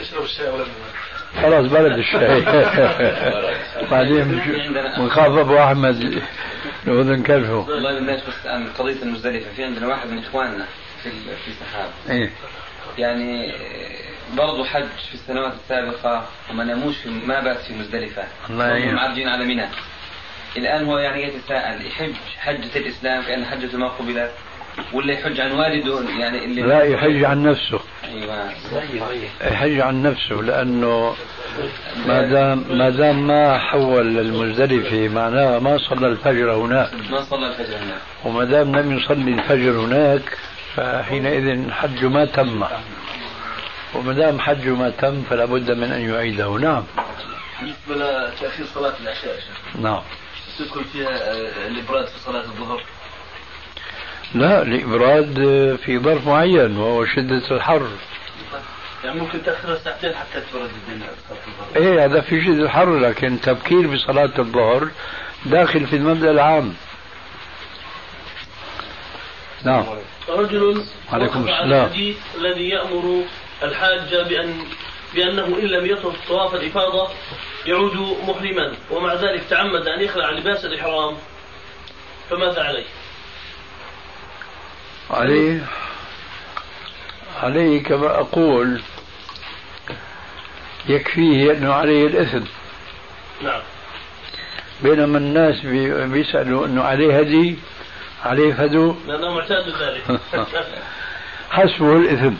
[0.00, 0.64] اشرب الشاي ولا
[1.42, 2.40] خلاص بلد الشاي.
[3.90, 4.24] بعدين
[4.98, 6.22] بنخاف أبو أحمد
[6.86, 9.46] الاذن كلفه والله بالناس بس عن قضية المزدلفة.
[9.56, 10.66] في عندنا واحد من إخواننا.
[11.10, 12.30] في في سحاب إيه.
[12.98, 13.52] يعني
[14.36, 18.22] برضه حج في السنوات السابقة وما ناموش في ما بات في مزدلفة.
[18.50, 18.94] الله برضه يعين.
[18.94, 19.66] معرجين على منى
[20.56, 24.30] الآن هو يعني يتساءل يحج حجة الإسلام كأن حجة ما قبلت
[24.92, 27.80] ولا يحج عن والده؟ يعني اللي لا يحج عن نفسه.
[28.04, 28.52] أيوه.
[29.44, 31.14] يحج عن نفسه لأنه
[32.06, 36.90] ما دام ما دام ما حول للمزدلفه معناها ما صلى الفجر هناك.
[37.10, 38.00] ما صلى الفجر هناك.
[38.24, 40.38] وما دام لم يصلي الفجر هناك
[40.76, 42.64] فحينئذ حج ما تم.
[43.94, 46.58] وما دام حج ما تم فلا بد من أن يعيده.
[46.58, 46.84] نعم.
[47.60, 49.38] بالنسبة لتأخير صلاة العشاء
[49.82, 50.02] نعم.
[50.58, 52.82] تدخل فيها آه، الإبراد في صلاة الظهر؟
[54.34, 55.34] لا الإبراد
[55.84, 57.88] في ظرف معين وهو شدة الحر.
[59.04, 61.08] يعني ممكن تأخرها ساعتين حتى تبرد الدنيا
[61.76, 64.88] إيه هذا في شدة الحر لكن تبكير بصلاة الظهر
[65.46, 66.74] داخل في المبدأ العام.
[69.64, 69.84] نعم.
[70.28, 71.84] رجل عليكم السلام.
[71.86, 73.24] الحديث الذي يأمر
[73.62, 74.64] الحاج بأن
[75.14, 77.08] بأنه إن لم يطف طواف الإفاضة
[77.66, 81.16] يعود محرما ومع ذلك تعمد أن يخلع لباس الإحرام
[82.30, 82.84] فماذا عليه؟
[85.10, 85.60] عليه
[87.42, 88.80] عليه كما أقول
[90.88, 92.44] يكفيه أنه عليه الإثم
[93.42, 93.60] نعم
[94.82, 97.56] بينما الناس بي- بيسألوا أنه عليه هدي
[98.24, 98.94] عليه فدو.
[99.06, 100.20] لأنه معتاد ذلك.
[101.50, 102.34] حسبه الإثم.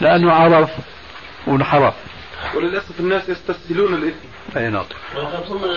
[0.00, 0.70] لأنه عرف
[1.46, 1.94] وانحرف.
[2.54, 4.28] وللأسف الناس يستسهلون الإثم.
[4.56, 4.84] أي نعم.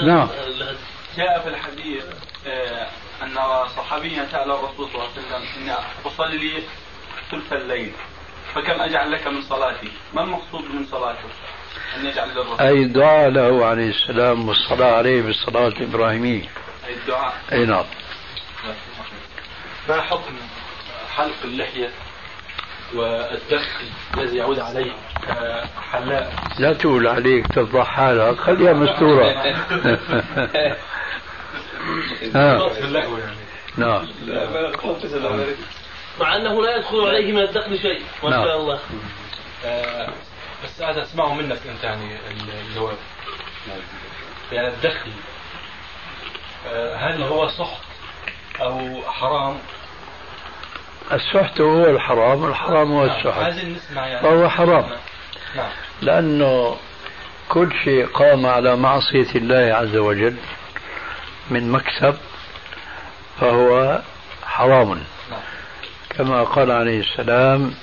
[0.05, 0.27] نعم.
[1.17, 2.03] جاء في الحديث
[2.47, 2.87] آه،
[3.23, 3.35] أن
[3.77, 5.73] صحابيا سال الرسول صلى الله عليه وسلم إني
[6.05, 6.63] أصلي
[7.31, 7.91] ثلث الليل
[8.55, 11.29] فكم أجعل لك من صلاتي؟ ما المقصود من صلاته؟
[11.97, 12.61] أن يجعل للرسول.
[12.61, 16.49] أي دعاء له عليه السلام والصلاة عليه بالصلاة الإبراهيمية.
[16.87, 17.85] أي الدعاء أي نعم.
[19.89, 20.33] ما حكم
[21.15, 21.89] حلق اللحية
[22.93, 23.85] والدخل
[24.17, 24.91] الذي يعود عليه
[25.91, 28.39] حلاق لا تقول عليك تفضح حالك.
[28.39, 29.31] خليها مستورة.
[33.77, 34.07] نعم.
[36.19, 38.49] مع أنه لا يدخل عليه من الدخل شيء ما شاء نعم.
[38.49, 38.79] الله.
[39.65, 40.13] آه
[40.63, 42.17] بس عايز اسمعه منك أنت يعني
[42.69, 42.97] الجواب.
[44.51, 45.11] يعني الدخل.
[46.67, 47.90] آه هل هو سحت؟
[48.61, 49.57] أو حرام؟
[51.11, 53.43] السحت هو الحرام الحرام هو السحت.
[53.43, 54.21] عايزين نسمع يعني.
[54.21, 54.89] فهو حرام.
[55.55, 55.69] نعم.
[56.01, 56.77] لأنه
[57.49, 60.35] كل شيء قام على معصية الله عز وجل
[61.49, 62.17] من مكسب
[63.39, 64.01] فهو
[64.45, 64.89] حرام.
[64.89, 65.39] نعم.
[66.09, 67.73] كما قال عليه السلام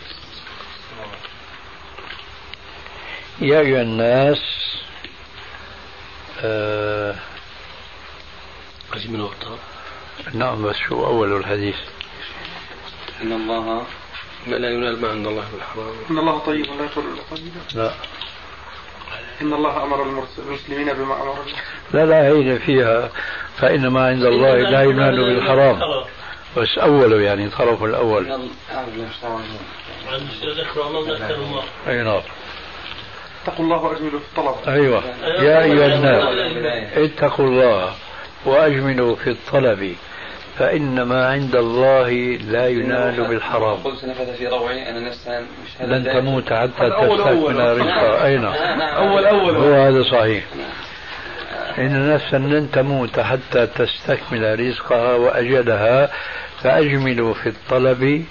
[3.40, 4.38] يا أيها الناس
[6.42, 7.14] آه
[10.34, 11.76] نعم بس شو أول الحديث؟
[13.22, 13.82] إن الله
[14.46, 17.92] لا ينال ما عند الله بالحرام إن الله طيب لا يقبل إلا طيبا لا.
[19.42, 21.44] إن الله أمر المسلمين بما أمر الله.
[21.92, 23.10] لا لا هي فيها
[23.56, 26.04] فإن ما عند الله لا ينال بالحرام.
[26.56, 28.32] بس أوله يعني طرف الأول.
[31.88, 32.20] أي نعم.
[33.42, 34.54] اتقوا الله وأجملوا في الطلب.
[34.68, 35.02] أيوه.
[35.22, 37.94] يا أيها الناس اتقوا الله
[38.44, 39.96] وأجملوا في الطلب.
[40.58, 42.10] فإن ما عند الله
[42.50, 43.76] لا ينال بالحرام.
[43.76, 45.46] قلت نفث في روعي أن نفسا
[45.80, 50.44] لن تموت حتى تستكمل رزقها أين؟ أول أول هو هذا صحيح.
[51.78, 56.10] إن نفسا لن تموت حتى تستكمل رزقها وأجلها
[56.62, 58.24] فأجملوا في الطلب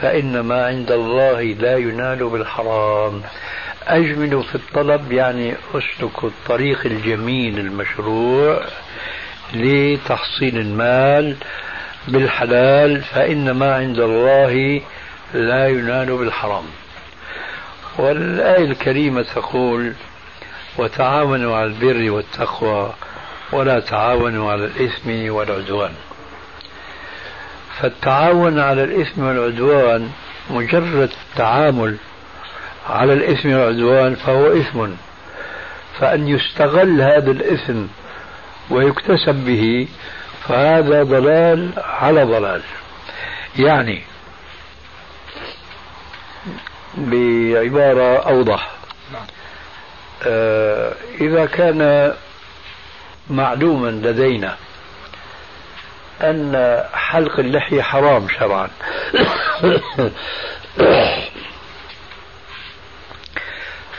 [0.00, 3.22] فإن ما عند الله لا ينال بالحرام.
[3.86, 8.60] أجملوا في الطلب يعني أسلكوا الطريق الجميل المشروع
[9.54, 11.36] لتحصيل المال
[12.08, 14.80] بالحلال فإن ما عند الله
[15.34, 16.64] لا ينال بالحرام.
[17.98, 19.92] والآية الكريمة تقول
[20.78, 22.94] وتعاونوا على البر والتقوى
[23.52, 25.92] ولا تعاونوا على الإثم والعدوان.
[27.80, 30.10] فالتعاون على الإثم والعدوان
[30.50, 31.96] مجرد التعامل
[32.90, 34.86] على الإثم والعدوان فهو إثم.
[36.00, 37.82] فأن يستغل هذا الإثم
[38.70, 39.88] ويكتسب به
[40.48, 42.62] فهذا ضلال على ضلال.
[43.58, 44.02] يعني
[46.96, 48.70] بعبارة أوضح.
[50.22, 52.14] آه إذا كان
[53.30, 54.56] معلوما لدينا
[56.22, 58.68] أن حلق اللحية حرام شرعا.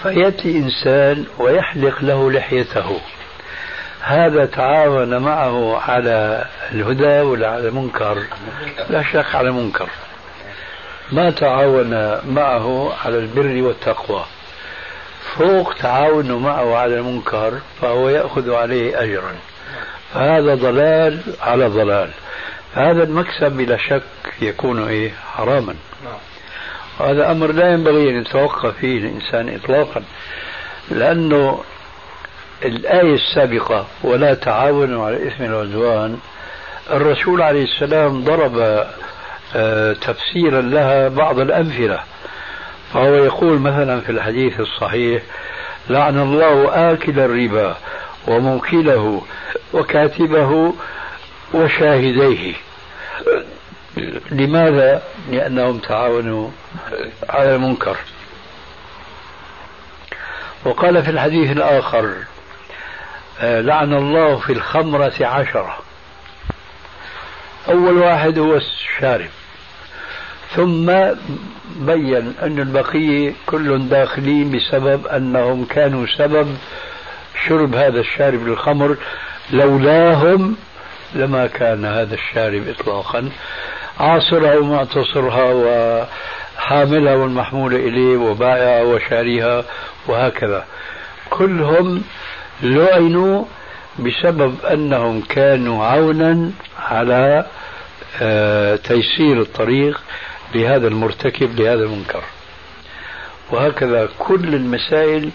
[0.04, 3.02] فيأتي إنسان ويحلق له لحيته.
[4.02, 8.24] هذا تعاون معه على الهدى ولا على المنكر؟
[8.90, 9.90] لا شك على المنكر.
[11.12, 14.26] ما تعاون معه على البر والتقوى.
[15.38, 19.36] فوق تعاونه معه على المنكر فهو يأخذ عليه أجرا.
[20.14, 22.10] فهذا ضلال على ضلال.
[22.74, 24.04] هذا المكسب بلا شك
[24.42, 25.76] يكون إيه؟ حراما.
[27.00, 30.04] وهذا أمر لا ينبغي أن يتوقف فيه الإنسان إطلاقا.
[30.92, 31.64] لأنه
[32.66, 36.20] الآية السابقة ولا تعاونوا على الإثم والعدوان
[36.92, 38.86] الرسول عليه السلام ضرب
[39.56, 42.00] آه، تفسيرا لها بعض الأمثلة.
[42.94, 45.24] فهو يقول مثلا في الحديث الصحيح
[45.90, 47.78] لعن الله آكل الربا
[48.28, 49.22] وموكله
[49.74, 50.74] وكاتبه
[51.54, 52.54] وشاهديه.
[54.32, 56.50] لماذا؟ لأنهم تعاونوا
[57.30, 57.98] على المنكر.
[60.66, 62.14] وقال في الحديث الآخر
[63.42, 65.78] لعن الله في الخمرة عشرة.
[67.70, 69.30] أول واحد هو الشارب.
[70.56, 70.86] ثم
[71.76, 76.58] بين أن البقية كل داخلين بسبب أنهم كانوا سبب
[77.48, 78.98] شرب هذا الشارب للخمر
[79.52, 80.56] لولاهم
[81.16, 83.30] لما كان هذا الشارب إطلاقا.
[84.00, 89.64] عاصرها ومعتصرها وحاملها والمحمولة إليه وبائعها وشاريها
[90.08, 90.66] وهكذا.
[91.30, 92.04] كلهم
[92.62, 93.46] لعنوا
[94.00, 97.46] بسبب أنهم كانوا عونا على
[98.22, 100.02] آه، تيسير الطريق
[100.56, 102.24] لهذا المرتكب لهذا المنكر.
[103.52, 105.30] وهكذا كل المسائل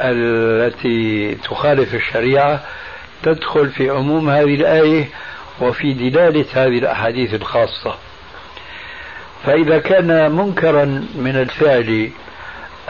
[0.00, 2.60] التي تخالف الشريعة
[3.22, 5.08] تدخل في عموم هذه الآية
[5.60, 7.94] وفي دلالة هذه الأحاديث الخاصة.
[9.44, 10.84] فإذا كان منكرا
[11.14, 12.10] من الفعل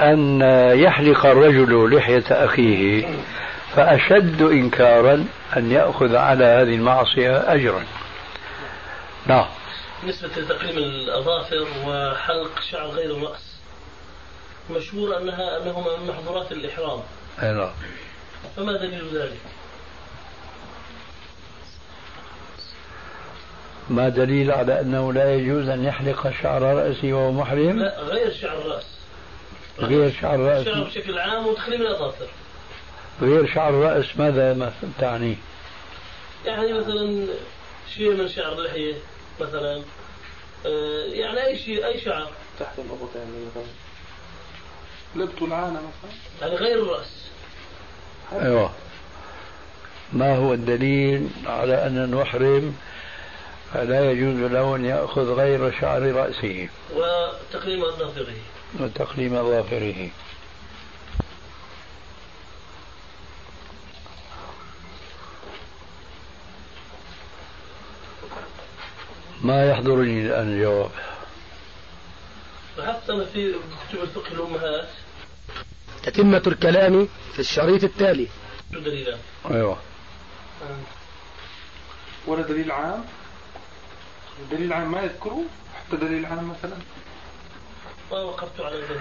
[0.02, 0.40] أن
[0.78, 3.08] يحلق الرجل لحية أخيه
[3.76, 5.26] فأشد إنكارا
[5.56, 7.84] أن يأخذ على هذه المعصية أجرا.
[9.26, 9.46] نعم.
[10.00, 13.58] بالنسبة لتقليم الأظافر وحلق شعر غير الرأس
[14.70, 17.00] مشهور أنها أنهما من محظورات الإحرام.
[17.42, 17.70] أي نعم.
[18.56, 19.40] فما دليل ذلك؟
[23.90, 28.58] ما دليل على أنه لا يجوز أن يحلق شعر رأسه وهو محرم؟ لا غير شعر
[28.58, 28.97] الرأس.
[29.78, 32.26] غير شعر الرأس الشعر بشكل عام وتخليم الأظافر.
[33.22, 35.36] غير شعر الرأس ماذا تعني؟
[36.46, 37.26] يعني مثلا
[37.94, 38.94] شيء من شعر اللحية
[39.40, 39.82] مثلا
[40.66, 42.30] آه، يعني أي شيء أي شعر.
[42.60, 43.62] تحت الأبط يعني مثلا
[45.16, 46.10] لبت العانة مثلا.
[46.40, 47.28] يعني غير الرأس.
[48.32, 48.70] أيوه.
[50.12, 52.76] ما هو الدليل على أن المحرم
[53.74, 58.34] لا يجوز له أن يأخذ غير شعر رأسه؟ وتقليم أظافره
[58.74, 60.10] وتقليم أظافره
[69.42, 70.90] ما يحضرني الآن الجواب
[73.32, 73.54] في
[73.88, 74.88] كتب الفقه الأمهات
[76.02, 78.28] تتمة الكلام في الشريط التالي
[78.70, 79.18] دليلان؟
[79.50, 79.76] آه.
[82.26, 83.04] ولا دليل عام؟
[84.50, 85.44] دليل عام ما يذكره
[85.74, 86.76] حتى دليل عام مثلا
[88.10, 89.00] ما وقفت على الدليل